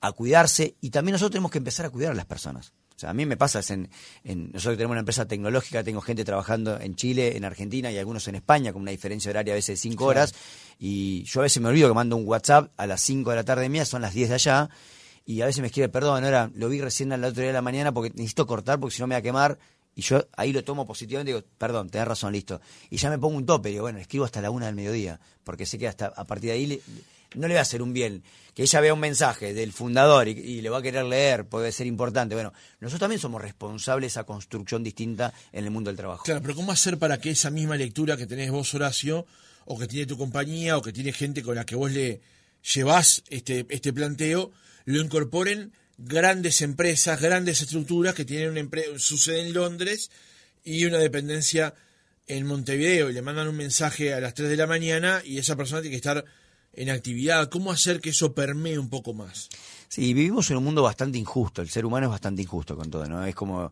a 0.02 0.12
cuidarse 0.12 0.76
y 0.82 0.90
también 0.90 1.14
nosotros 1.14 1.32
tenemos 1.32 1.52
que 1.52 1.58
empezar 1.58 1.86
a 1.86 1.90
cuidar 1.90 2.12
a 2.12 2.16
las 2.16 2.26
personas. 2.26 2.74
O 2.96 3.00
sea, 3.00 3.10
a 3.10 3.14
mí 3.14 3.26
me 3.26 3.38
pasa, 3.38 3.60
es 3.60 3.72
en, 3.72 3.90
en- 4.24 4.52
nosotros 4.52 4.78
tenemos 4.78 4.92
una 4.94 5.00
empresa 5.00 5.26
tecnológica, 5.28 5.84
tengo 5.84 6.00
gente 6.02 6.24
trabajando 6.24 6.80
en 6.80 6.96
Chile, 6.96 7.36
en 7.36 7.44
Argentina 7.46 7.92
y 7.92 7.98
algunos 7.98 8.28
en 8.28 8.36
España, 8.36 8.72
con 8.72 8.82
una 8.84 8.92
diferencia 8.92 9.30
horaria 9.32 9.54
a 9.54 9.56
veces 9.56 9.80
de 9.80 9.82
5 9.90 10.06
horas, 10.06 10.34
y 10.80 11.24
yo 11.24 11.40
a 11.42 11.44
veces 11.44 11.62
me 11.62 11.70
olvido 11.70 11.88
que 11.90 11.96
mando 11.96 12.16
un 12.16 12.28
WhatsApp 12.28 12.72
a 12.78 12.86
las 12.88 13.02
5 13.02 13.30
de 13.32 13.36
la 13.38 13.44
tarde 13.44 13.68
mía, 13.70 13.86
son 13.86 14.02
las 14.02 14.14
10 14.14 14.30
de 14.30 14.36
allá, 14.36 14.70
y 15.26 15.42
a 15.42 15.46
veces 15.46 15.62
me 15.62 15.68
escribe, 15.68 15.90
perdón, 15.90 16.24
ahora 16.24 16.52
lo 16.54 16.70
vi 16.70 16.82
recién 16.82 17.12
al 17.14 17.24
otro 17.24 17.42
día 17.42 17.48
de 17.48 17.54
la 17.54 17.62
mañana 17.62 17.92
porque 17.94 18.10
necesito 18.12 18.46
cortar 18.46 18.80
porque 18.80 18.96
si 18.96 19.02
no 19.02 19.08
me 19.08 19.16
va 19.16 19.20
a 19.20 19.22
quemar. 19.22 19.58
Y 19.96 20.02
yo 20.02 20.26
ahí 20.36 20.52
lo 20.52 20.64
tomo 20.64 20.86
positivamente 20.88 21.30
y 21.32 21.36
digo, 21.36 21.46
perdón, 21.58 21.88
tenés 21.90 22.08
razón, 22.08 22.34
listo. 22.34 22.60
Y 22.90 22.98
ya 22.98 23.10
me 23.12 23.20
pongo 23.20 23.38
un 23.38 23.46
tope, 23.46 23.70
digo, 23.70 23.84
bueno, 23.84 24.00
escribo 24.00 24.26
hasta 24.26 24.42
la 24.42 24.50
una 24.50 24.66
del 24.66 24.74
mediodía, 24.76 25.20
porque 25.44 25.66
sé 25.68 25.78
que 25.78 25.88
hasta 25.88 26.08
a 26.08 26.26
partir 26.26 26.50
de 26.50 26.56
ahí 26.56 26.66
le- 26.66 26.82
no 27.36 27.48
le 27.48 27.54
va 27.54 27.62
a 27.62 27.64
hacer 27.64 27.82
un 27.82 27.94
bien. 27.94 28.24
Que 28.54 28.64
ella 28.64 28.82
vea 28.82 28.94
un 28.94 29.00
mensaje 29.00 29.54
del 29.54 29.74
fundador 29.74 30.28
y, 30.28 30.62
le 30.62 30.70
va 30.70 30.78
a 30.78 30.82
querer 30.82 31.06
leer, 31.06 31.46
puede 31.46 31.72
ser 31.72 31.88
importante. 31.88 32.36
Bueno, 32.36 32.54
nosotros 32.80 33.00
también 33.00 33.20
somos 33.20 33.42
responsables 33.42 34.04
de 34.04 34.08
esa 34.08 34.26
construcción 34.26 34.84
distinta 34.84 35.34
en 35.52 35.66
el 35.66 35.72
mundo 35.72 35.90
del 35.90 35.98
trabajo. 35.98 36.24
Claro, 36.24 36.42
pero 36.42 36.54
¿cómo 36.54 36.72
hacer 36.72 37.00
para 37.00 37.20
que 37.20 37.32
esa 37.32 37.50
misma 37.50 37.78
lectura 37.78 38.16
que 38.16 38.28
tenés 38.28 38.52
vos, 38.52 38.74
Horacio, 38.76 39.26
o 39.66 39.80
que 39.80 39.88
tiene 39.88 40.06
tu 40.06 40.18
compañía, 40.18 40.78
o 40.78 40.82
que 40.84 40.94
tiene 40.94 41.14
gente 41.14 41.42
con 41.42 41.56
la 41.56 41.66
que 41.66 41.76
vos 41.76 41.92
le 41.92 42.22
llevás 42.74 43.24
este, 43.30 43.66
este 43.70 43.92
planteo, 43.92 44.52
lo 44.86 45.02
incorporen 45.02 45.72
grandes 45.98 46.62
empresas, 46.62 47.20
grandes 47.22 47.62
estructuras 47.62 48.14
que 48.14 48.26
tienen 48.26 48.52
una 48.52 48.62
empre- 48.62 48.98
su 49.00 49.18
sede 49.18 49.42
en 49.48 49.54
Londres 49.54 50.12
y 50.64 50.86
una 50.86 50.98
dependencia 51.00 51.74
en 52.28 52.46
Montevideo 52.46 53.10
y 53.10 53.14
le 53.14 53.22
mandan 53.22 53.48
un 53.48 53.56
mensaje 53.58 54.14
a 54.14 54.20
las 54.20 54.34
3 54.34 54.50
de 54.50 54.58
la 54.58 54.68
mañana 54.68 55.22
y 55.26 55.38
esa 55.40 55.56
persona 55.56 55.82
tiene 55.82 55.94
que 55.94 55.98
estar 55.98 56.26
en 56.74 56.90
actividad. 56.90 57.50
¿Cómo 57.50 57.72
hacer 57.72 58.02
que 58.02 58.10
eso 58.10 58.34
permee 58.34 58.78
un 58.78 58.90
poco 58.90 59.14
más? 59.14 59.50
Sí, 59.94 60.12
vivimos 60.14 60.50
en 60.50 60.58
un 60.58 60.64
mundo 60.64 60.82
bastante 60.82 61.20
injusto, 61.20 61.62
el 61.62 61.70
ser 61.70 61.86
humano 61.86 62.08
es 62.08 62.12
bastante 62.12 62.42
injusto 62.42 62.76
con 62.76 62.90
todo, 62.90 63.06
¿no? 63.06 63.24
Es 63.26 63.36
como, 63.36 63.72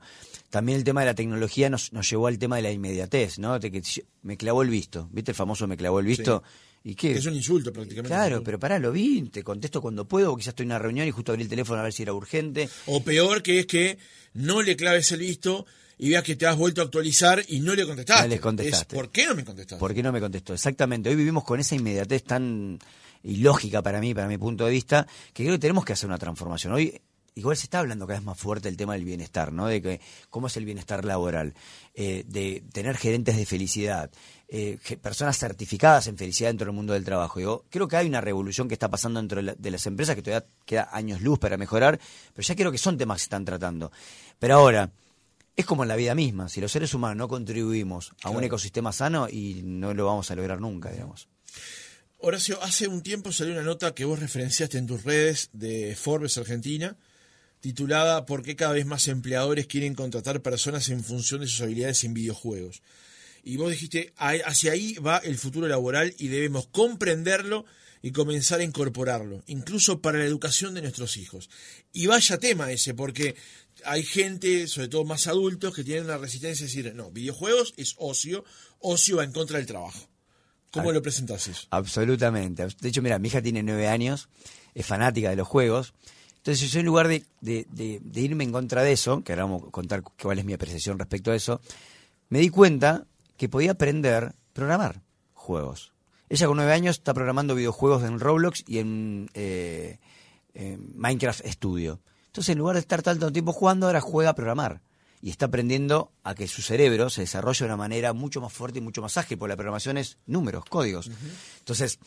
también 0.52 0.78
el 0.78 0.84
tema 0.84 1.00
de 1.02 1.08
la 1.08 1.16
tecnología 1.16 1.68
nos, 1.68 1.92
nos 1.94 2.08
llevó 2.08 2.28
al 2.28 2.38
tema 2.38 2.58
de 2.58 2.62
la 2.62 2.72
inmediatez, 2.72 3.40
¿no? 3.40 3.58
De 3.58 3.72
que 3.72 3.82
yo- 3.82 4.04
me 4.22 4.38
clavó 4.38 4.62
el 4.62 4.70
visto, 4.70 5.10
¿viste 5.12 5.32
el 5.32 5.36
famoso 5.36 5.66
me 5.68 5.76
clavó 5.78 6.00
el 6.00 6.06
visto? 6.06 6.44
¿Y 6.84 6.94
qué? 6.94 7.14
Es 7.14 7.26
un 7.26 7.34
insulto 7.34 7.74
prácticamente. 7.74 8.08
Claro, 8.10 8.44
pero 8.44 8.60
pará, 8.60 8.78
lo 8.78 8.92
vi, 8.92 9.24
te 9.30 9.44
contesto 9.44 9.82
cuando 9.82 10.06
puedo, 10.08 10.32
o 10.32 10.38
quizás 10.38 10.50
estoy 10.50 10.66
en 10.66 10.70
una 10.70 10.80
reunión 10.80 11.08
y 11.08 11.12
justo 11.12 11.32
abrí 11.32 11.42
el 11.42 11.50
teléfono 11.50 11.80
a 11.80 11.84
ver 11.84 11.94
si 11.94 12.04
era 12.04 12.14
urgente. 12.14 12.70
O 12.86 13.04
peor 13.04 13.42
que 13.42 13.60
es 13.62 13.66
que 13.66 13.98
no 14.34 14.62
le 14.62 14.76
claves 14.76 15.12
el 15.12 15.22
visto 15.22 15.66
y 15.98 16.10
veas 16.10 16.24
que 16.24 16.36
te 16.36 16.46
has 16.46 16.56
vuelto 16.58 16.82
a 16.82 16.86
actualizar 16.86 17.44
y 17.48 17.62
no 17.62 17.74
le 17.74 17.86
contestaste. 17.88 18.24
No 18.24 18.30
le 18.30 18.40
contestaste. 18.40 18.96
Es, 18.96 19.00
¿Por 19.02 19.12
qué 19.12 19.26
no 19.26 19.34
me 19.36 19.44
contestaste? 19.44 19.80
¿Por 19.80 19.94
qué 19.96 20.04
no 20.04 20.12
me 20.12 20.20
contestó? 20.20 20.54
Exactamente, 20.54 21.10
hoy 21.10 21.16
vivimos 21.16 21.44
con 21.44 21.60
esa 21.60 21.74
inmediatez 21.76 22.24
tan 22.24 22.78
ilógica 23.24 23.82
para 23.82 24.00
mí, 24.00 24.14
para 24.14 24.28
mi 24.28 24.38
punto 24.38 24.66
de 24.66 24.72
vista, 24.72 25.08
que 25.34 25.44
creo 25.44 25.56
que 25.56 25.60
tenemos 25.60 25.86
que 25.86 25.94
hacer 25.94 26.08
una 26.08 26.18
transformación. 26.18 26.74
Hoy 26.74 27.02
igual 27.36 27.56
se 27.56 27.64
está 27.64 27.80
hablando 27.80 28.06
cada 28.06 28.20
vez 28.20 28.26
más 28.26 28.38
fuerte 28.38 28.68
el 28.68 28.76
tema 28.76 28.94
del 28.94 29.06
bienestar, 29.06 29.54
¿no? 29.54 29.68
De 29.68 29.82
que 29.82 30.02
cómo 30.30 30.48
es 30.48 30.58
el 30.58 30.66
bienestar 30.66 31.06
laboral, 31.06 31.54
eh, 31.94 32.24
de 32.28 32.62
tener 32.74 32.98
gerentes 32.98 33.38
de 33.38 33.46
felicidad, 33.46 34.12
eh, 34.50 34.78
personas 35.02 35.38
certificadas 35.38 36.08
en 36.08 36.18
felicidad 36.18 36.50
dentro 36.50 36.66
del 36.66 36.76
mundo 36.76 36.92
del 36.92 37.06
trabajo. 37.06 37.40
Digo, 37.40 37.64
creo 37.70 37.88
que 37.88 37.96
hay 37.96 38.08
una 38.08 38.20
revolución 38.20 38.68
que 38.68 38.74
está 38.74 38.90
pasando 38.90 39.22
dentro 39.22 39.38
de, 39.38 39.44
la- 39.44 39.56
de 39.56 39.72
las 39.72 39.86
empresas 39.88 40.16
que 40.16 40.22
todavía 40.22 40.46
queda 40.66 40.90
años 40.92 41.22
luz 41.22 41.40
para 41.40 41.56
mejorar, 41.56 42.00
pero 42.34 42.46
ya 42.46 42.56
creo 42.56 42.70
que 42.72 42.78
son 42.78 42.98
temas 42.98 43.16
que 43.16 43.20
se 43.22 43.26
están 43.28 43.46
tratando. 43.46 43.94
Pero 44.38 44.56
ahora, 44.56 44.92
es 45.56 45.66
como 45.66 45.84
en 45.84 45.90
la 45.90 45.96
vida 45.96 46.14
misma, 46.16 46.50
si 46.50 46.60
los 46.60 46.72
seres 46.72 46.94
humanos 46.94 47.16
no 47.16 47.28
contribuimos 47.30 48.12
a 48.24 48.30
un 48.30 48.44
ecosistema 48.48 48.92
sano 48.92 49.30
y 49.30 49.62
no 49.64 49.94
lo 49.94 50.06
vamos 50.06 50.30
a 50.32 50.36
lograr 50.36 50.60
nunca, 50.60 50.92
digamos. 50.92 51.30
Horacio, 52.24 52.62
hace 52.62 52.88
un 52.88 53.02
tiempo 53.02 53.32
salió 53.32 53.54
una 53.54 53.64
nota 53.64 53.96
que 53.96 54.06
vos 54.06 54.20
referenciaste 54.20 54.78
en 54.78 54.86
tus 54.86 55.04
redes 55.04 55.50
de 55.54 55.96
Forbes 55.96 56.38
Argentina, 56.38 56.96
titulada 57.62 58.28
¿Por 58.28 58.44
qué 58.44 58.56
cada 58.56 58.74
vez 58.74 58.86
más 58.86 59.08
empleadores 59.08 59.66
quieren 59.66 59.96
contratar 59.96 60.44
personas 60.44 60.90
en 60.90 61.04
función 61.04 61.42
de 61.42 61.48
sus 61.48 61.62
habilidades 61.62 62.04
en 62.04 62.14
videojuegos? 62.14 62.84
Y 63.44 63.58
vos 63.58 63.72
dijiste, 63.72 64.14
"Ahí- 64.18 64.42
hacia 64.46 64.74
ahí 64.74 64.94
va 64.96 65.18
el 65.18 65.36
futuro 65.36 65.68
laboral 65.68 66.14
y 66.20 66.28
debemos 66.28 66.68
comprenderlo 66.68 67.66
y 68.04 68.12
comenzar 68.12 68.60
a 68.60 68.64
incorporarlo, 68.66 69.44
incluso 69.48 70.00
para 70.00 70.20
la 70.20 70.26
educación 70.26 70.76
de 70.76 70.84
nuestros 70.84 71.18
hijos. 71.18 71.50
Y 71.92 72.06
vaya 72.06 72.38
tema 72.38 72.72
ese, 72.72 72.94
porque 72.94 73.36
hay 73.84 74.04
gente, 74.04 74.68
sobre 74.68 74.90
todo 74.90 75.06
más 75.06 75.26
adultos, 75.26 75.74
que 75.74 75.84
tienen 75.84 76.04
una 76.04 76.20
resistencia 76.20 76.66
a 76.66 76.68
decir, 76.68 76.94
no, 76.94 77.10
videojuegos 77.10 77.74
es 77.78 77.96
ocio, 77.98 78.46
ocio 78.78 79.18
va 79.18 79.24
en 79.24 79.32
contra 79.32 79.58
del 79.58 79.66
trabajo. 79.66 80.11
¿Cómo 80.72 80.92
lo 80.92 81.02
presentás 81.02 81.48
eso? 81.48 81.68
Absolutamente. 81.72 82.66
De 82.80 82.90
hecho, 82.90 83.02
mira, 83.02 83.20
mi 83.20 83.28
hija 83.28 83.42
tiene 83.42 83.62
nueve 83.64 83.88
años, 83.88 84.30
es 84.74 84.86
fanática 84.86 85.30
de 85.30 85.36
los 85.36 85.48
juegos. 85.48 85.94
Entonces, 86.38 86.72
yo 86.72 86.80
en 86.80 86.86
lugar 86.86 87.08
de, 87.08 87.24
de- 87.42 87.68
de- 87.70 88.00
de 88.02 88.22
irme 88.22 88.44
en 88.44 88.52
contra 88.52 88.82
de 88.82 88.92
eso, 88.94 89.24
que 89.24 89.34
ahora 89.34 89.44
vamos 89.44 89.64
a 89.68 89.72
contar 89.72 90.02
cuál 90.02 90.40
es 90.40 90.46
mi 90.46 90.54
apreciación 90.54 90.98
respecto 90.98 91.32
a 91.32 91.36
eso, 91.36 91.62
me 92.30 92.40
di 92.40 92.50
cuenta 92.50 93.06
que 93.38 93.50
podía 93.50 93.72
aprender 93.72 94.24
a 94.24 94.36
programar 94.54 95.02
juegos. 95.34 95.92
Ella 96.30 96.48
con 96.48 96.56
nueve 96.58 96.72
años 96.74 96.98
está 96.98 97.14
programando 97.14 97.54
videojuegos 97.56 98.04
en 98.04 98.20
Roblox 98.20 98.64
y 98.68 98.80
en, 98.80 99.30
eh, 99.34 100.00
en 100.54 100.94
Minecraft 100.98 101.46
Studio. 101.46 102.00
Entonces, 102.28 102.54
en 102.54 102.60
lugar 102.60 102.76
de 102.76 102.80
estar 102.80 103.02
tanto 103.02 103.32
tiempo 103.32 103.52
jugando, 103.52 103.88
ahora 103.88 104.00
juega 104.00 104.30
a 104.30 104.36
programar. 104.36 104.82
Y 105.22 105.30
está 105.30 105.46
aprendiendo 105.46 106.12
a 106.24 106.34
que 106.34 106.48
su 106.48 106.62
cerebro 106.62 107.10
se 107.10 107.22
desarrolle 107.22 107.60
de 107.60 107.66
una 107.66 107.78
manera 107.78 108.14
mucho 108.14 108.42
más 108.42 108.52
fuerte 108.52 108.80
y 108.80 108.82
mucho 108.82 109.02
más 109.02 109.18
ágil, 109.18 109.38
porque 109.38 109.52
la 109.52 109.56
programación 109.58 109.98
es 109.98 110.18
números, 110.26 110.66
códigos. 110.66 111.12
Entonces, 111.60 112.00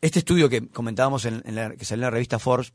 este 0.00 0.18
estudio 0.18 0.48
que 0.48 0.68
comentábamos 0.68 1.24
en, 1.24 1.42
en 1.44 1.54
la, 1.54 1.74
que 1.74 1.84
salió 1.84 2.02
en 2.02 2.06
la 2.06 2.10
revista 2.10 2.38
Forbes, 2.38 2.72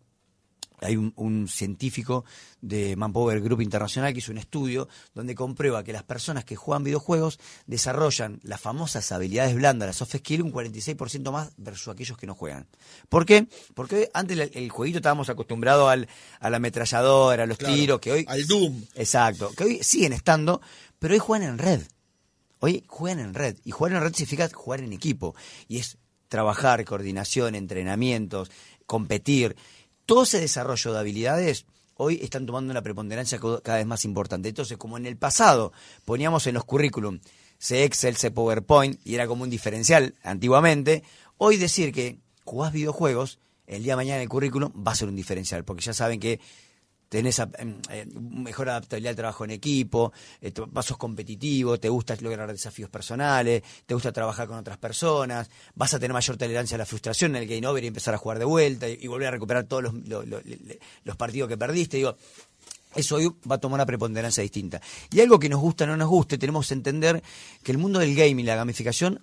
hay 0.84 0.96
un, 0.96 1.14
un 1.16 1.48
científico 1.48 2.26
de 2.62 2.96
Manpower 2.96 3.42
Group 3.42 3.62
Internacional 3.62 4.14
que 4.14 4.20
hizo 4.20 4.32
un 4.32 4.38
estudio 4.38 4.88
donde 5.14 5.36
comprueba 5.36 5.84
que 5.84 5.94
las 5.94 6.04
personas 6.04 6.46
que 6.46 6.56
juegan 6.56 6.84
videojuegos 6.84 7.40
desarrollan 7.66 8.40
las 8.44 8.62
famosas 8.62 9.12
habilidades 9.12 9.56
blandas, 9.56 9.88
las 9.88 9.96
soft 9.98 10.16
skills, 10.18 10.44
un 10.44 10.54
46% 10.54 11.32
más 11.32 11.52
versus 11.58 11.88
aquellos 11.94 12.18
que 12.18 12.28
no 12.28 12.36
juegan. 12.36 12.68
¿Por 13.10 13.26
qué? 13.26 13.48
Porque 13.74 14.10
antes 14.14 14.38
el, 14.38 14.52
el 14.54 14.70
jueguito 14.70 15.00
estábamos 15.00 15.30
acostumbrados 15.30 15.90
al, 15.90 16.08
a 16.40 16.50
la 16.50 16.58
ametralladora, 16.58 17.44
a 17.44 17.48
los 17.48 17.58
Claro, 17.58 17.76
tiros, 17.76 18.00
que 18.00 18.12
hoy... 18.12 18.26
al 18.28 18.46
Doom. 18.46 18.84
Exacto, 18.96 19.52
que 19.56 19.64
hoy 19.64 19.80
siguen 19.84 20.14
estando, 20.14 20.62
pero 21.00 21.14
hoy 21.14 21.20
juegan 21.20 21.50
en 21.50 21.58
red. 21.58 21.82
Hoy 22.60 22.84
juegan 22.88 23.20
en 23.20 23.34
red. 23.34 23.58
Y 23.66 23.72
jugar 23.72 23.92
en 23.92 24.02
red 24.02 24.14
significa 24.14 24.50
jugar 24.54 24.80
en 24.80 24.94
equipo. 24.94 25.36
Y 25.68 25.80
es 25.80 25.98
trabajar, 26.30 26.86
coordinación, 26.86 27.56
entrenamientos, 27.56 28.50
competir. 28.86 29.58
Todo 30.06 30.24
ese 30.24 30.40
desarrollo 30.40 30.94
de 30.94 31.00
habilidades 31.00 31.66
hoy 31.96 32.20
están 32.22 32.46
tomando 32.46 32.72
una 32.72 32.82
preponderancia 32.82 33.40
cada 33.64 33.78
vez 33.78 33.86
más 33.86 34.06
importante. 34.06 34.50
Entonces, 34.50 34.78
como 34.78 34.98
en 34.98 35.06
el 35.06 35.18
pasado 35.18 35.72
poníamos 36.06 36.48
en 36.48 36.56
los 36.56 36.66
currículum 36.66 37.20
C 37.58 37.86
Excel, 37.86 38.18
C 38.18 38.32
PowerPoint, 38.32 39.00
y 39.06 39.16
era 39.16 39.28
como 39.28 39.44
un 39.44 39.50
diferencial 39.50 40.16
antiguamente, 40.24 41.04
hoy 41.38 41.58
decir 41.58 41.94
que 41.94 42.18
jugás 42.44 42.74
videojuegos, 42.74 43.40
el 43.68 43.84
día 43.84 43.94
de 43.94 43.98
mañana 43.98 44.18
en 44.18 44.24
el 44.24 44.30
currículum 44.30 44.72
va 44.86 44.92
a 44.92 44.96
ser 44.96 45.08
un 45.08 45.16
diferencial, 45.16 45.64
porque 45.64 45.84
ya 45.84 45.94
saben 45.94 46.20
que 46.20 46.42
tenés 47.14 47.38
em, 47.38 47.78
eh, 47.92 48.08
mejor 48.08 48.70
adaptabilidad 48.70 49.12
al 49.12 49.16
trabajo 49.16 49.46
en 49.46 49.52
equipo, 49.52 50.12
eh, 50.42 50.52
vas 50.72 50.92
competitivo, 50.94 51.80
te 51.80 51.88
gusta 51.88 52.18
lograr 52.22 52.52
desafíos 52.52 52.90
personales, 52.90 53.62
te 53.86 53.94
gusta 53.94 54.12
trabajar 54.12 54.48
con 54.48 54.58
otras 54.58 54.80
personas, 54.80 55.48
vas 55.76 55.94
a 55.94 56.00
tener 56.00 56.12
mayor 56.12 56.38
tolerancia 56.38 56.74
a 56.74 56.80
la 56.80 56.88
frustración 56.88 57.36
en 57.36 57.44
el 57.44 57.48
game 57.48 57.68
over 57.68 57.84
y 57.84 57.88
empezar 57.88 58.16
a 58.16 58.18
jugar 58.18 58.40
de 58.40 58.46
vuelta 58.46 58.90
y, 58.90 59.06
volver 59.06 59.28
a 59.28 59.32
recuperar 59.32 59.66
todos 59.66 59.84
los, 59.84 59.94
los 61.04 61.16
partidos 61.16 61.50
que 61.50 61.56
perdiste. 61.56 61.98
Digo, 61.98 62.18
eso 62.96 63.18
hoy 63.18 63.32
va 63.50 63.56
a 63.56 63.58
tomar 63.60 63.78
una 63.78 63.86
preponderancia 63.86 64.42
distinta. 64.42 64.82
Y 65.12 65.22
algo 65.22 65.38
que 65.38 65.50
nos 65.50 65.62
gusta 65.62 65.84
o 65.84 65.88
no 65.88 65.96
nos 65.96 66.10
guste, 66.10 66.40
tenemos 66.40 66.68
que 66.68 66.74
entender 66.74 67.22
que 67.62 67.72
el 67.72 67.78
mundo 67.78 68.00
del 68.00 68.16
gaming, 68.16 68.48
la 68.48 68.56
gamificación, 68.56 69.22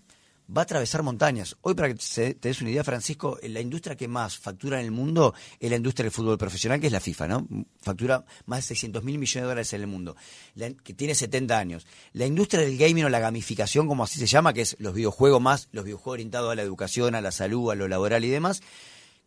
va 0.57 0.63
a 0.63 0.65
atravesar 0.65 1.03
montañas. 1.03 1.57
Hoy, 1.61 1.75
para 1.75 1.89
que 1.89 1.95
te 1.95 2.35
des 2.49 2.61
una 2.61 2.71
idea, 2.71 2.83
Francisco, 2.85 3.39
la 3.43 3.61
industria 3.61 3.97
que 3.97 4.09
más 4.09 4.37
factura 4.37 4.81
en 4.81 4.87
el 4.87 4.91
mundo 4.91 5.33
es 5.61 5.71
la 5.71 5.77
industria 5.77 6.05
del 6.05 6.13
fútbol 6.13 6.39
profesional, 6.39 6.81
que 6.81 6.87
es 6.89 6.93
la 6.93 7.01
FIFA, 7.01 7.29
¿no? 7.29 7.49
Factura 7.81 8.25
más 8.47 8.59
de 8.61 8.63
600 8.69 9.05
mil 9.05 9.19
millones 9.19 9.35
de 9.45 9.49
dólares 9.49 9.73
en 9.73 9.81
el 9.83 9.87
mundo, 9.87 10.17
la- 10.55 10.71
que 10.71 10.93
tiene 10.95 11.15
70 11.15 11.59
años. 11.59 11.87
La 12.13 12.27
industria 12.27 12.63
del 12.63 12.77
gaming 12.77 13.05
o 13.05 13.09
la 13.09 13.21
gamificación, 13.21 13.87
como 13.87 14.05
así 14.05 14.19
se 14.19 14.27
llama, 14.27 14.53
que 14.53 14.63
es 14.63 14.77
los 14.81 14.95
videojuegos 14.95 15.41
más, 15.41 15.69
los 15.73 15.85
videojuegos 15.85 16.15
orientados 16.15 16.51
a 16.51 16.55
la 16.55 16.63
educación, 16.63 17.15
a 17.15 17.21
la 17.21 17.31
salud, 17.33 17.71
a 17.71 17.75
lo 17.75 17.87
laboral 17.89 18.25
y 18.25 18.29
demás, 18.29 18.61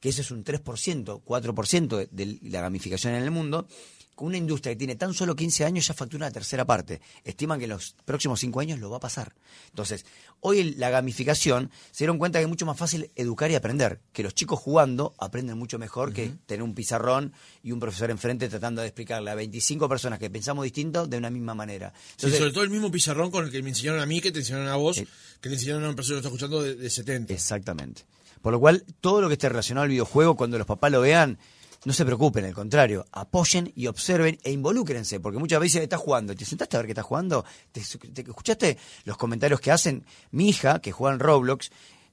que 0.04 0.10
ese 0.10 0.20
es 0.20 0.32
un 0.32 0.44
3%, 0.44 1.24
4% 1.24 1.96
de, 1.96 2.08
de 2.12 2.40
la 2.50 2.60
gamificación 2.60 3.14
en 3.14 3.24
el 3.24 3.32
mundo, 3.32 3.70
con 4.16 4.28
una 4.28 4.36
industria 4.38 4.74
que 4.74 4.78
tiene 4.78 4.96
tan 4.98 5.14
solo 5.14 5.34
15 5.34 5.64
años 5.64 5.88
ya 5.88 5.94
factura 5.94 6.26
una 6.28 6.32
tercera 6.32 6.66
parte. 6.66 7.00
Estiman 7.24 7.58
que 7.58 7.64
en 7.66 7.70
los 7.72 7.96
próximos 8.04 8.38
5 8.42 8.60
años 8.60 8.80
lo 8.80 8.90
va 8.90 8.98
a 8.98 9.00
pasar. 9.00 9.34
Entonces, 9.70 10.06
hoy 10.42 10.76
la 10.76 10.90
gamificación 10.90 11.72
se 11.92 12.04
dieron 12.04 12.18
cuenta 12.18 12.38
que 12.38 12.44
es 12.44 12.50
mucho 12.50 12.66
más 12.66 12.78
fácil 12.78 13.10
educar 13.16 13.50
y 13.50 13.56
aprender, 13.56 14.02
que 14.12 14.22
los 14.24 14.36
chicos 14.36 14.60
jugando 14.60 15.16
aprenden 15.20 15.58
mucho 15.58 15.80
mejor 15.80 16.12
que 16.12 16.32
tener 16.48 16.62
un 16.64 16.76
pizarrón 16.76 17.32
y 17.64 17.72
un 17.72 17.80
profesor 17.80 18.12
enfrente 18.12 18.50
tratando 18.50 18.82
de 18.82 18.88
explicarle 18.90 19.32
a 19.32 19.36
25 19.36 19.88
personas 19.88 20.20
que 20.20 20.30
pensamos 20.30 20.66
distinto 20.66 21.08
de 21.08 21.18
una 21.18 21.30
misma 21.30 21.56
manera. 21.56 21.94
Sí, 22.18 22.30
sobre 22.30 22.52
todo 22.52 22.66
el 22.66 22.70
mismo 22.72 22.92
pizarrón 22.92 23.32
con 23.32 23.46
el 23.46 23.52
que 23.52 23.64
me 23.64 23.70
enseñaron 23.70 24.02
a 24.02 24.06
mí, 24.06 24.20
que 24.20 24.34
te 24.34 24.40
enseñaron 24.40 24.68
a 24.68 24.76
vos, 24.76 24.98
Eh. 24.98 25.08
que 25.40 25.48
le 25.50 25.56
enseñaron 25.56 25.86
a 25.86 25.88
una 25.88 25.96
persona 25.96 26.18
que 26.18 26.20
está 26.20 26.28
escuchando 26.28 26.62
de, 26.62 26.76
de 26.76 26.90
70. 26.90 27.34
Exactamente. 27.34 28.04
Por 28.44 28.52
lo 28.54 28.60
cual, 28.60 28.84
todo 29.00 29.22
lo 29.22 29.30
que 29.30 29.34
esté 29.34 29.48
relacionado 29.48 29.84
al 29.86 29.90
videojuego, 29.90 30.36
cuando 30.36 30.58
los 30.58 30.68
papás 30.68 30.92
lo 30.92 31.00
vean, 31.02 31.40
no 31.86 31.94
se 31.94 32.04
preocupen, 32.06 32.44
al 32.46 32.54
contrario, 32.54 33.06
apoyen 33.14 33.72
y 33.76 33.88
observen 33.88 34.38
e 34.44 34.52
involúcrense, 34.52 35.20
porque 35.22 35.40
muchas 35.40 35.60
veces 35.62 35.82
estás 35.82 36.00
jugando, 36.02 36.36
¿te 36.36 36.44
sentaste 36.46 36.76
a 36.76 36.80
ver 36.82 36.88
qué 36.88 36.92
estás 36.92 37.06
jugando? 37.06 37.46
¿Te, 37.72 37.82
te- 37.82 38.22
escuchaste 38.22 38.78
los 39.06 39.16
comentarios 39.18 39.60
que 39.62 39.72
hacen? 39.72 40.06
Mi 40.32 40.50
hija, 40.50 40.80
que 40.80 40.92
juega 40.92 41.14
en 41.14 41.20
Roblox, 41.22 41.72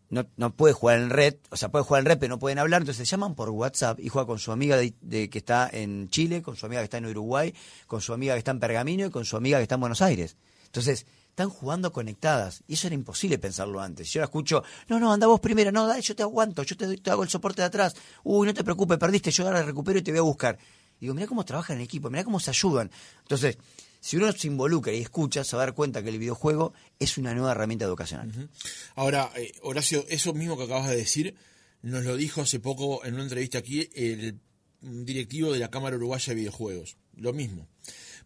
no, 0.08 0.24
no 0.36 0.54
puede 0.54 0.72
jugar 0.72 0.98
en 0.98 1.10
red, 1.10 1.34
o 1.50 1.56
sea, 1.56 1.68
puede 1.70 1.84
jugar 1.84 2.00
en 2.02 2.06
red, 2.06 2.18
pero 2.18 2.30
no 2.30 2.38
pueden 2.38 2.58
hablar, 2.60 2.82
entonces 2.82 3.08
se 3.08 3.10
llaman 3.12 3.34
por 3.34 3.50
WhatsApp 3.50 3.98
y 4.00 4.08
juega 4.08 4.26
con 4.26 4.38
su 4.38 4.52
amiga 4.52 4.76
de, 4.76 4.94
de- 5.00 5.28
que 5.30 5.38
está 5.38 5.68
en 5.72 6.08
Chile, 6.10 6.42
con 6.42 6.56
su 6.56 6.66
amiga 6.66 6.80
que 6.80 6.84
está 6.84 6.98
en 6.98 7.06
Uruguay, 7.06 7.52
con 7.86 8.00
su 8.00 8.12
amiga 8.12 8.34
que 8.34 8.38
está 8.38 8.52
en 8.52 8.60
Pergamino 8.60 9.06
y 9.06 9.10
con 9.10 9.24
su 9.24 9.36
amiga 9.36 9.58
que 9.58 9.62
está 9.64 9.74
en 9.76 9.80
Buenos 9.82 10.00
Aires. 10.02 10.36
Entonces, 10.66 11.06
están 11.30 11.48
jugando 11.48 11.92
conectadas. 11.92 12.62
Y 12.66 12.74
eso 12.74 12.86
era 12.86 12.94
imposible 12.94 13.38
pensarlo 13.38 13.80
antes. 13.80 14.12
Yo 14.12 14.20
la 14.20 14.26
escucho, 14.26 14.62
no, 14.88 15.00
no, 15.00 15.12
anda 15.12 15.26
vos 15.26 15.40
primero, 15.40 15.72
no, 15.72 15.86
dale, 15.86 16.02
yo 16.02 16.14
te 16.14 16.22
aguanto, 16.22 16.62
yo 16.62 16.76
te, 16.76 17.10
hago 17.10 17.22
el 17.22 17.28
soporte 17.28 17.62
de 17.62 17.66
atrás. 17.66 17.94
Uy, 18.22 18.46
no 18.46 18.54
te 18.54 18.62
preocupes, 18.62 18.98
perdiste, 18.98 19.30
yo 19.30 19.46
ahora 19.46 19.62
recupero 19.62 19.98
y 19.98 20.02
te 20.02 20.10
voy 20.10 20.18
a 20.18 20.22
buscar. 20.22 20.58
Digo, 21.00 21.14
mira 21.14 21.26
cómo 21.26 21.44
trabajan 21.44 21.78
en 21.78 21.82
equipo, 21.82 22.10
mira 22.10 22.24
cómo 22.24 22.40
se 22.40 22.50
ayudan. 22.50 22.90
Entonces, 23.22 23.56
si 24.00 24.16
uno 24.16 24.30
se 24.32 24.48
involucra 24.48 24.92
y 24.92 25.00
escucha, 25.00 25.44
se 25.44 25.56
va 25.56 25.62
a 25.62 25.66
dar 25.66 25.74
cuenta 25.74 26.02
que 26.02 26.10
el 26.10 26.18
videojuego 26.18 26.74
es 26.98 27.16
una 27.16 27.34
nueva 27.34 27.52
herramienta 27.52 27.86
educacional. 27.86 28.50
Ahora, 28.96 29.30
eh, 29.36 29.52
Horacio, 29.62 30.04
eso 30.08 30.34
mismo 30.34 30.58
que 30.58 30.64
acabas 30.64 30.90
de 30.90 30.96
decir, 30.96 31.34
nos 31.82 32.04
lo 32.04 32.16
dijo 32.16 32.42
hace 32.42 32.60
poco 32.60 33.04
en 33.04 33.14
una 33.14 33.22
entrevista 33.22 33.58
aquí 33.58 33.88
el 33.94 34.38
directivo 34.80 35.52
de 35.52 35.58
la 35.58 35.70
Cámara 35.70 35.96
Uruguaya 35.96 36.26
de 36.26 36.34
Videojuegos. 36.34 36.96
Lo 37.16 37.32
mismo. 37.32 37.68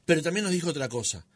Pero 0.05 0.23
también 0.23 0.45
nos 0.45 0.53
dijo 0.53 0.71
otra 0.71 0.89
cosa, 0.89 1.27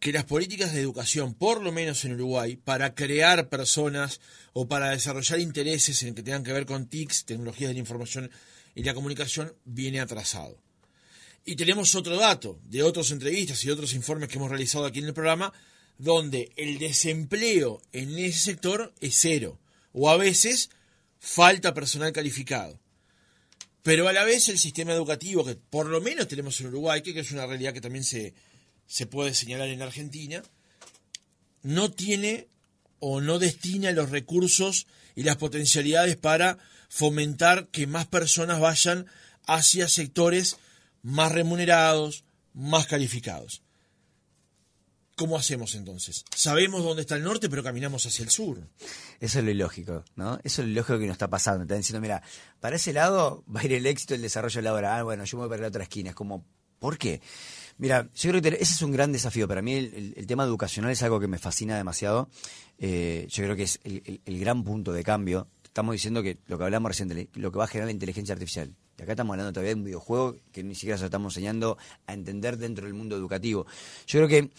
que 0.00 0.12
las 0.12 0.24
políticas 0.24 0.72
de 0.72 0.80
educación, 0.80 1.34
por 1.34 1.62
lo 1.62 1.72
menos 1.72 2.04
en 2.04 2.14
Uruguay, 2.14 2.56
para 2.56 2.94
crear 2.94 3.48
personas 3.48 4.20
o 4.52 4.68
para 4.68 4.90
desarrollar 4.90 5.40
intereses 5.40 6.02
en 6.02 6.14
que 6.14 6.22
tengan 6.22 6.44
que 6.44 6.52
ver 6.52 6.66
con 6.66 6.86
TICs, 6.86 7.24
tecnologías 7.24 7.68
de 7.68 7.74
la 7.74 7.80
información 7.80 8.30
y 8.74 8.82
la 8.82 8.94
comunicación, 8.94 9.54
viene 9.64 10.00
atrasado. 10.00 10.58
Y 11.44 11.56
tenemos 11.56 11.94
otro 11.94 12.16
dato 12.16 12.58
de 12.64 12.82
otras 12.82 13.10
entrevistas 13.10 13.64
y 13.64 13.70
otros 13.70 13.94
informes 13.94 14.28
que 14.28 14.36
hemos 14.36 14.50
realizado 14.50 14.84
aquí 14.84 14.98
en 14.98 15.06
el 15.06 15.14
programa, 15.14 15.52
donde 15.98 16.52
el 16.56 16.78
desempleo 16.78 17.80
en 17.92 18.18
ese 18.18 18.38
sector 18.38 18.92
es 19.00 19.16
cero, 19.18 19.58
o 19.92 20.10
a 20.10 20.16
veces 20.16 20.70
falta 21.18 21.72
personal 21.72 22.12
calificado. 22.12 22.78
Pero 23.82 24.08
a 24.08 24.12
la 24.12 24.24
vez 24.24 24.48
el 24.48 24.58
sistema 24.58 24.92
educativo, 24.92 25.44
que 25.44 25.54
por 25.54 25.86
lo 25.86 26.00
menos 26.00 26.26
tenemos 26.26 26.60
en 26.60 26.66
Uruguay, 26.66 27.00
que 27.02 27.18
es 27.18 27.30
una 27.30 27.46
realidad 27.46 27.72
que 27.72 27.80
también 27.80 28.04
se, 28.04 28.34
se 28.86 29.06
puede 29.06 29.34
señalar 29.34 29.68
en 29.68 29.82
Argentina, 29.82 30.42
no 31.62 31.90
tiene 31.90 32.48
o 32.98 33.20
no 33.20 33.38
destina 33.38 33.92
los 33.92 34.10
recursos 34.10 34.86
y 35.14 35.22
las 35.22 35.36
potencialidades 35.36 36.16
para 36.16 36.58
fomentar 36.88 37.68
que 37.68 37.86
más 37.86 38.06
personas 38.06 38.60
vayan 38.60 39.06
hacia 39.46 39.88
sectores 39.88 40.56
más 41.02 41.32
remunerados, 41.32 42.24
más 42.52 42.86
calificados. 42.86 43.62
¿Cómo 45.16 45.38
hacemos 45.38 45.74
entonces? 45.74 46.24
Sabemos 46.34 46.84
dónde 46.84 47.00
está 47.00 47.16
el 47.16 47.22
norte, 47.22 47.48
pero 47.48 47.62
caminamos 47.62 48.04
hacia 48.04 48.22
el 48.22 48.30
sur. 48.30 48.68
Eso 49.18 49.38
es 49.38 49.44
lo 49.46 49.50
ilógico, 49.50 50.04
¿no? 50.14 50.38
Eso 50.44 50.60
es 50.60 50.66
lo 50.66 50.72
ilógico 50.72 50.98
que 50.98 51.06
nos 51.06 51.14
está 51.14 51.28
pasando. 51.30 51.62
Están 51.62 51.78
diciendo, 51.78 52.02
mira, 52.02 52.22
para 52.60 52.76
ese 52.76 52.92
lado 52.92 53.42
va 53.48 53.60
a 53.60 53.64
ir 53.64 53.72
el 53.72 53.86
éxito, 53.86 54.14
el 54.14 54.20
desarrollo 54.20 54.56
de 54.56 54.62
la 54.62 54.74
obra. 54.74 54.98
Ah, 54.98 55.02
bueno, 55.04 55.24
yo 55.24 55.38
me 55.38 55.44
voy 55.44 55.48
para 55.48 55.62
la 55.62 55.68
otra 55.68 55.84
esquina. 55.84 56.10
Es 56.10 56.16
como, 56.16 56.44
¿por 56.78 56.98
qué? 56.98 57.22
Mira, 57.78 58.08
yo 58.14 58.30
creo 58.30 58.42
que 58.42 58.48
ese 58.48 58.72
es 58.72 58.82
un 58.82 58.92
gran 58.92 59.12
desafío. 59.12 59.46
Para 59.46 59.60
mí 59.60 59.74
el, 59.74 60.26
tema 60.26 60.44
educacional 60.44 60.90
es 60.90 61.02
algo 61.02 61.20
que 61.20 61.28
me 61.28 61.38
fascina 61.38 61.76
demasiado. 61.76 62.28
Eh, 62.78 63.26
yo 63.28 63.44
creo 63.44 63.56
que 63.56 63.64
es 63.64 63.80
el, 63.84 64.40
gran 64.40 64.64
punto 64.64 64.92
de 64.92 65.04
cambio. 65.04 65.48
Estamos 65.62 65.92
diciendo 65.92 66.22
que 66.22 66.38
lo 66.46 66.56
que 66.56 66.64
hablamos 66.64 66.90
recién, 66.90 67.28
lo 67.34 67.52
que 67.52 67.58
va 67.58 67.64
a 67.64 67.68
generar 67.68 67.88
la 67.88 67.92
inteligencia 67.92 68.32
artificial. 68.32 68.74
Y 68.98 69.02
acá 69.02 69.12
estamos 69.12 69.34
hablando 69.34 69.52
todavía 69.52 69.74
de 69.74 69.80
un 69.80 69.84
videojuego 69.84 70.36
que 70.52 70.62
ni 70.62 70.74
siquiera 70.74 70.96
se 70.96 71.02
lo 71.02 71.06
estamos 71.06 71.34
enseñando 71.34 71.76
a 72.06 72.14
entender 72.14 72.56
dentro 72.56 72.86
del 72.86 72.94
mundo 72.94 73.14
educativo. 73.14 73.66
Yo 74.06 74.20
creo 74.20 74.28
que 74.28 74.50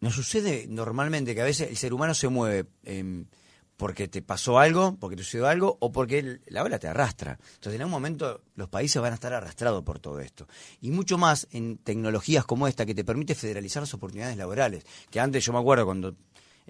nos 0.00 0.14
sucede 0.14 0.66
normalmente 0.66 1.34
que 1.34 1.42
a 1.42 1.44
veces 1.44 1.68
el 1.68 1.76
ser 1.76 1.92
humano 1.92 2.14
se 2.14 2.28
mueve 2.28 2.64
porque 3.82 4.06
te 4.06 4.22
pasó 4.22 4.60
algo, 4.60 4.96
porque 5.00 5.16
te 5.16 5.24
sucedió 5.24 5.48
algo, 5.48 5.76
o 5.80 5.90
porque 5.90 6.38
la 6.46 6.62
ola 6.62 6.78
te 6.78 6.86
arrastra. 6.86 7.32
Entonces, 7.54 7.74
en 7.74 7.80
algún 7.80 7.90
momento 7.90 8.40
los 8.54 8.68
países 8.68 9.02
van 9.02 9.10
a 9.10 9.16
estar 9.16 9.32
arrastrados 9.32 9.82
por 9.82 9.98
todo 9.98 10.20
esto. 10.20 10.46
Y 10.80 10.92
mucho 10.92 11.18
más 11.18 11.48
en 11.50 11.78
tecnologías 11.78 12.44
como 12.44 12.68
esta 12.68 12.86
que 12.86 12.94
te 12.94 13.02
permite 13.02 13.34
federalizar 13.34 13.82
las 13.82 13.92
oportunidades 13.92 14.36
laborales. 14.36 14.84
Que 15.10 15.18
antes 15.18 15.44
yo 15.44 15.52
me 15.52 15.58
acuerdo 15.58 15.84
cuando 15.84 16.14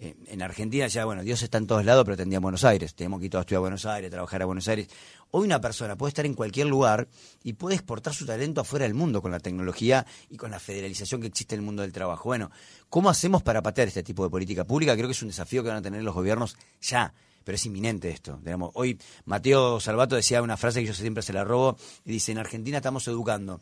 en 0.03 0.43
Argentina 0.43 0.85
decía, 0.85 1.05
bueno, 1.05 1.23
Dios 1.23 1.43
está 1.43 1.59
en 1.59 1.67
todos 1.67 1.85
lados, 1.85 2.05
pero 2.05 2.17
tendría 2.17 2.39
en 2.39 2.43
Buenos 2.43 2.65
Aires. 2.65 2.95
Tenemos 2.95 3.21
que 3.21 3.27
ir 3.27 3.31
todos 3.31 3.43
a 3.43 3.45
estudiar 3.45 3.59
a 3.59 3.61
Buenos 3.61 3.87
Aires, 3.87 4.11
trabajar 4.11 4.43
a 4.43 4.47
Buenos 4.47 4.67
Aires. 4.67 4.89
Hoy 5.31 5.47
una 5.47 5.61
persona 5.61 5.97
puede 5.97 6.09
estar 6.09 6.27
en 6.27 6.35
cualquier 6.35 6.67
lugar 6.67 7.09
y 7.45 7.53
puede 7.53 7.77
exportar 7.77 8.13
su 8.13 8.27
talento 8.27 8.61
afuera 8.61 8.85
del 8.85 8.95
mundo 8.95 9.23
con 9.23 9.31
la 9.31 9.39
tecnología 9.39 10.05
y 10.29 10.37
con 10.37 10.51
la 10.51 10.59
federalización 10.59 11.21
que 11.21 11.29
existe 11.29 11.55
en 11.55 11.61
el 11.61 11.65
mundo 11.65 11.83
del 11.83 11.93
trabajo. 11.93 12.25
Bueno, 12.25 12.51
¿cómo 12.89 13.11
hacemos 13.11 13.43
para 13.43 13.63
patear 13.63 13.89
este 13.89 14.03
tipo 14.03 14.25
de 14.25 14.31
política 14.31 14.65
pública? 14.65 14.95
Creo 14.95 15.07
que 15.07 15.13
es 15.13 15.23
un 15.23 15.29
desafío 15.29 15.63
que 15.63 15.69
van 15.69 15.79
a 15.79 15.83
tener 15.83 16.03
los 16.03 16.15
gobiernos 16.15 16.57
ya. 16.81 17.15
Pero 17.45 17.57
es 17.57 17.67
inminente 17.67 18.09
esto. 18.09 18.41
Hoy 18.75 19.01
Mateo 19.25 19.81
Salvato 19.81 20.15
decía 20.15 20.43
una 20.43 20.57
frase 20.57 20.81
que 20.81 20.87
yo 20.87 20.95
siempre 20.95 21.25
se 21.25 21.33
la 21.33 21.43
robo 21.43 21.77
y 22.05 22.13
dice, 22.13 22.31
en 22.31 22.39
Argentina 22.39 22.77
estamos 22.77 23.09
educando 23.09 23.61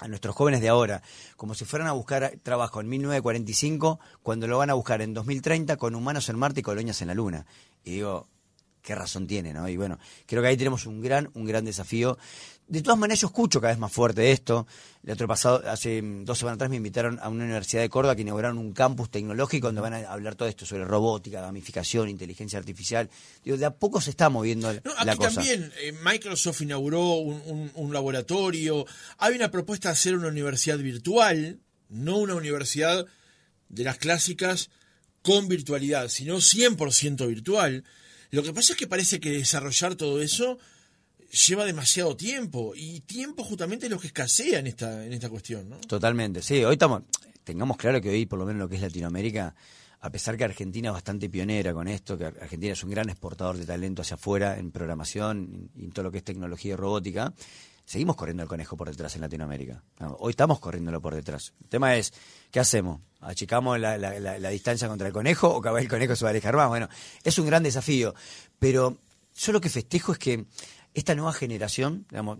a 0.00 0.08
nuestros 0.08 0.34
jóvenes 0.34 0.60
de 0.60 0.68
ahora, 0.68 1.02
como 1.36 1.54
si 1.54 1.64
fueran 1.64 1.88
a 1.88 1.92
buscar 1.92 2.38
trabajo 2.42 2.80
en 2.80 2.88
1945, 2.88 4.00
cuando 4.22 4.46
lo 4.46 4.58
van 4.58 4.70
a 4.70 4.74
buscar 4.74 5.02
en 5.02 5.14
2030 5.14 5.76
con 5.76 5.94
humanos 5.94 6.28
en 6.28 6.38
Marte 6.38 6.60
y 6.60 6.62
colonias 6.62 7.00
en 7.02 7.08
la 7.08 7.14
Luna. 7.14 7.46
Y 7.84 7.92
digo, 7.92 8.28
qué 8.82 8.94
razón 8.94 9.26
tiene, 9.26 9.52
¿no? 9.52 9.68
Y 9.68 9.76
bueno, 9.76 9.98
creo 10.26 10.42
que 10.42 10.48
ahí 10.48 10.56
tenemos 10.56 10.86
un 10.86 11.00
gran, 11.00 11.30
un 11.34 11.44
gran 11.44 11.64
desafío. 11.64 12.18
De 12.68 12.80
todas 12.80 12.98
maneras, 12.98 13.20
yo 13.20 13.26
escucho 13.26 13.60
cada 13.60 13.72
vez 13.74 13.78
más 13.78 13.92
fuerte 13.92 14.32
esto. 14.32 14.66
El 15.04 15.10
otro 15.12 15.28
pasado, 15.28 15.62
hace 15.68 16.00
dos 16.02 16.38
semanas 16.38 16.56
atrás, 16.56 16.70
me 16.70 16.76
invitaron 16.76 17.18
a 17.20 17.28
una 17.28 17.44
universidad 17.44 17.82
de 17.82 17.90
Córdoba 17.90 18.16
que 18.16 18.22
inauguraron 18.22 18.56
un 18.56 18.72
campus 18.72 19.10
tecnológico 19.10 19.66
donde 19.66 19.80
van 19.82 19.92
a 19.92 20.10
hablar 20.10 20.36
todo 20.36 20.48
esto 20.48 20.64
sobre 20.64 20.84
robótica, 20.86 21.42
gamificación, 21.42 22.08
inteligencia 22.08 22.58
artificial. 22.58 23.10
Digo, 23.44 23.58
de 23.58 23.66
a 23.66 23.72
poco 23.74 24.00
se 24.00 24.10
está 24.10 24.30
moviendo 24.30 24.72
No, 24.72 24.94
la 25.04 25.12
aquí 25.12 25.18
cosa. 25.18 25.34
también 25.34 25.70
eh, 25.82 25.92
Microsoft 26.02 26.62
inauguró 26.62 27.16
un, 27.16 27.42
un- 27.46 27.72
un 27.74 27.92
laboratorio. 27.92 28.86
Hay 29.18 29.34
una 29.34 29.50
propuesta 29.50 29.88
de 29.88 29.92
hacer 29.94 30.14
una 30.16 30.28
universidad 30.28 30.78
virtual, 30.78 31.58
no 31.90 32.18
una 32.18 32.36
universidad 32.36 33.04
de 33.68 33.84
las 33.84 33.98
clásicas 33.98 34.70
con 35.20 35.46
virtualidad, 35.48 36.08
sino 36.08 36.36
100% 36.36 37.26
virtual. 37.26 37.84
Lo 38.30 38.42
que 38.42 38.52
pasa 38.54 38.72
es 38.72 38.78
que 38.78 38.86
parece 38.86 39.20
que 39.20 39.30
desarrollar 39.30 39.94
todo 39.94 40.22
eso 40.22 40.58
lleva 41.46 41.64
demasiado 41.64 42.16
tiempo 42.16 42.74
y 42.76 43.00
tiempo 43.00 43.42
justamente 43.44 43.86
es 43.86 43.90
lo 43.92 43.98
que 43.98 44.08
escasea 44.08 44.58
en 44.58 44.66
esta, 44.66 45.04
en 45.04 45.12
esta 45.12 45.28
cuestión, 45.30 45.68
¿no? 45.70 45.78
Totalmente, 45.80 46.42
sí. 46.42 46.62
Hoy 46.64 46.74
estamos, 46.74 47.02
tengamos 47.44 47.76
claro 47.76 48.00
que 48.00 48.10
hoy, 48.10 48.26
por 48.26 48.38
lo 48.38 48.44
menos 48.46 48.60
lo 48.60 48.68
que 48.68 48.76
es 48.76 48.82
Latinoamérica, 48.82 49.54
a 50.00 50.10
pesar 50.10 50.36
que 50.36 50.44
Argentina 50.44 50.88
es 50.90 50.92
bastante 50.94 51.30
pionera 51.30 51.72
con 51.72 51.88
esto, 51.88 52.18
que 52.18 52.26
Argentina 52.26 52.72
es 52.72 52.82
un 52.84 52.90
gran 52.90 53.08
exportador 53.08 53.56
de 53.56 53.64
talento 53.64 54.02
hacia 54.02 54.14
afuera 54.16 54.58
en 54.58 54.70
programación 54.72 55.70
y 55.76 55.84
en 55.84 55.92
todo 55.92 56.04
lo 56.04 56.10
que 56.12 56.18
es 56.18 56.24
tecnología 56.24 56.72
y 56.72 56.76
robótica, 56.76 57.32
seguimos 57.84 58.16
corriendo 58.16 58.42
el 58.42 58.48
conejo 58.48 58.76
por 58.76 58.88
detrás 58.90 59.14
en 59.14 59.22
Latinoamérica. 59.22 59.82
No, 60.00 60.16
hoy 60.20 60.30
estamos 60.30 60.58
corriéndolo 60.60 61.00
por 61.00 61.14
detrás. 61.14 61.52
El 61.62 61.68
tema 61.68 61.96
es, 61.96 62.12
¿qué 62.50 62.60
hacemos? 62.60 63.00
¿Achicamos 63.20 63.78
la, 63.78 63.96
la- 63.96 64.48
distancia 64.50 64.88
contra 64.88 65.06
el 65.06 65.12
conejo 65.12 65.48
o 65.48 65.60
capaz 65.62 65.80
el 65.80 65.88
conejo 65.88 66.14
se 66.16 66.24
va 66.24 66.30
a 66.30 66.32
alejar 66.32 66.56
más? 66.56 66.68
Bueno, 66.68 66.88
es 67.22 67.38
un 67.38 67.46
gran 67.46 67.62
desafío, 67.62 68.14
pero 68.58 68.98
yo 69.36 69.52
lo 69.52 69.60
que 69.60 69.68
festejo 69.70 70.12
es 70.12 70.18
que 70.18 70.44
esta 70.94 71.14
nueva 71.14 71.32
generación, 71.32 72.06
digamos, 72.10 72.38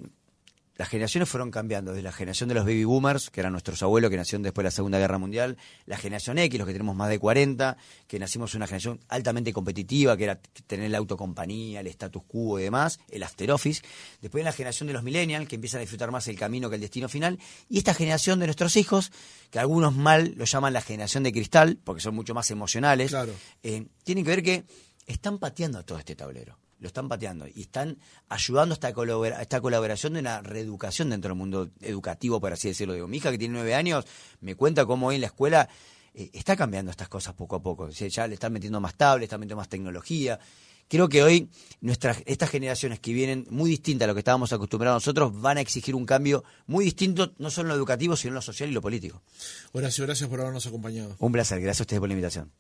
las 0.75 0.89
generaciones 0.89 1.29
fueron 1.29 1.51
cambiando, 1.51 1.93
desde 1.93 2.03
la 2.03 2.13
generación 2.13 2.49
de 2.49 2.55
los 2.55 2.65
baby 2.65 2.85
boomers, 2.85 3.29
que 3.29 3.41
eran 3.41 3.53
nuestros 3.53 3.83
abuelos 3.83 4.11
que 4.11 4.17
nacieron 4.17 4.43
después 4.43 4.63
de 4.63 4.69
la 4.69 4.71
Segunda 4.71 4.99
Guerra 4.99 5.19
Mundial, 5.19 5.59
la 5.85 5.99
generación 5.99 6.39
X, 6.39 6.59
los 6.59 6.67
que 6.67 6.73
tenemos 6.73 6.97
más 6.97 7.11
de 7.11 7.19
40, 7.19 7.77
que 8.09 8.19
nacimos 8.19 8.55
en 8.55 8.59
una 8.61 8.67
generación 8.67 8.99
altamente 9.09 9.53
competitiva, 9.53 10.17
que 10.17 10.25
era 10.25 10.41
tener 10.67 10.91
la 10.91 10.97
autocompañía, 10.99 11.81
el 11.81 11.87
status 11.89 12.23
quo 12.27 12.59
y 12.59 12.63
demás, 12.63 13.01
el 13.11 13.23
after 13.23 13.53
office. 13.53 13.83
Después 14.23 14.45
la 14.45 14.53
generación 14.53 14.87
de 14.87 14.95
los 14.95 15.03
millennials, 15.03 15.47
que 15.47 15.57
empiezan 15.57 15.79
a 15.79 15.83
disfrutar 15.83 16.11
más 16.11 16.27
el 16.29 16.39
camino 16.39 16.71
que 16.71 16.77
el 16.77 16.81
destino 16.81 17.09
final. 17.09 17.39
Y 17.69 17.77
esta 17.77 17.93
generación 17.93 18.41
de 18.41 18.47
nuestros 18.47 18.75
hijos, 18.77 19.13
que 19.51 19.59
algunos 19.59 19.95
mal 19.95 20.33
lo 20.37 20.47
llaman 20.47 20.73
la 20.73 20.81
generación 20.81 21.23
de 21.23 21.33
cristal, 21.33 21.79
porque 21.85 22.01
son 22.01 22.15
mucho 22.15 22.33
más 22.33 22.51
emocionales, 22.51 23.11
Claro. 23.11 23.35
eh, 23.63 23.87
tienen 24.05 24.25
que 24.25 24.31
ver 24.31 24.43
que 24.43 24.65
están 25.07 25.39
pateando 25.39 25.85
todo 25.85 25.99
este 25.99 26.17
tablero. 26.17 26.59
Lo 26.83 26.89
están 26.89 27.09
pateando 27.09 27.47
y 27.47 27.63
están 27.63 27.97
ayudando 28.29 28.73
a 28.73 28.75
esta, 28.75 28.93
colabora- 28.93 29.41
esta 29.41 29.61
colaboración 29.61 30.15
de 30.15 30.19
una 30.21 30.43
reeducación 30.43 31.11
dentro 31.11 31.29
del 31.29 31.39
mundo 31.39 31.71
educativo, 31.81 32.41
por 32.41 32.53
así 32.53 32.67
decirlo. 32.67 32.93
Digo, 32.93 33.07
mi 33.07 33.19
hija 33.19 33.31
que 33.31 33.39
tiene 33.39 33.55
nueve 33.55 33.75
años 33.77 34.05
me 34.41 34.57
cuenta 34.57 34.85
cómo 34.85 35.07
hoy 35.07 35.15
en 35.15 35.21
la 35.21 35.29
escuela 35.29 35.69
eh, 36.13 36.31
está 36.33 36.57
cambiando 36.57 36.91
estas 36.91 37.09
cosas 37.09 37.35
poco 37.35 37.55
a 37.55 37.63
poco. 37.63 37.85
O 37.85 37.93
sea, 37.93 38.09
ya 38.09 38.27
le 38.27 38.35
están 38.35 38.53
metiendo 38.53 38.81
más 38.81 38.97
tablets, 38.97 39.27
están 39.27 39.39
metiendo 39.39 39.59
más 39.59 39.69
tecnología. 39.69 40.41
Creo 40.89 41.09
que 41.09 41.23
hoy 41.23 41.49
nuestras, 41.81 42.19
estas 42.27 42.51
generaciones 42.51 42.99
que 42.99 43.13
vienen 43.13 43.47
muy 43.49 43.71
distintas 43.71 44.07
a 44.07 44.09
lo 44.09 44.15
que 44.15 44.21
estábamos 44.21 44.53
acostumbrados 44.53 44.97
nosotros 45.03 45.41
van 45.41 45.59
a 45.59 45.61
exigir 45.61 45.95
un 45.95 46.05
cambio 46.05 46.43
muy 46.67 46.85
distinto, 46.85 47.33
no 47.39 47.49
solo 47.49 47.67
en 47.67 47.69
lo 47.69 47.75
educativo, 47.77 48.17
sino 48.17 48.31
en 48.31 48.35
lo 48.35 48.43
social 48.43 48.69
y 48.69 48.73
lo 48.73 48.83
político. 48.83 49.23
Horacio, 49.71 50.05
gracias 50.05 50.29
por 50.29 50.41
habernos 50.41 50.67
acompañado. 50.67 51.15
Un 51.21 51.31
placer, 51.31 51.61
gracias 51.61 51.81
a 51.81 51.85
ustedes 51.85 52.01
por 52.01 52.09
la 52.09 52.15
invitación. 52.15 52.51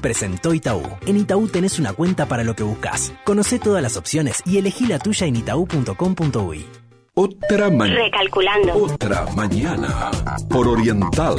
Presentó 0.00 0.54
Itaú. 0.54 0.82
En 1.06 1.16
Itaú 1.16 1.48
tenés 1.48 1.78
una 1.78 1.92
cuenta 1.92 2.26
para 2.26 2.44
lo 2.44 2.54
que 2.54 2.62
buscas. 2.62 3.12
Conoce 3.24 3.58
todas 3.58 3.82
las 3.82 3.96
opciones 3.96 4.42
y 4.46 4.58
elegí 4.58 4.86
la 4.86 4.98
tuya 4.98 5.26
en 5.26 5.36
itaú.com.uy. 5.36 6.66
Otra 7.14 7.68
mañana. 7.68 8.00
Recalculando. 8.04 8.74
Otra 8.74 9.26
mañana. 9.34 10.10
Por 10.48 10.68
Oriental. 10.68 11.36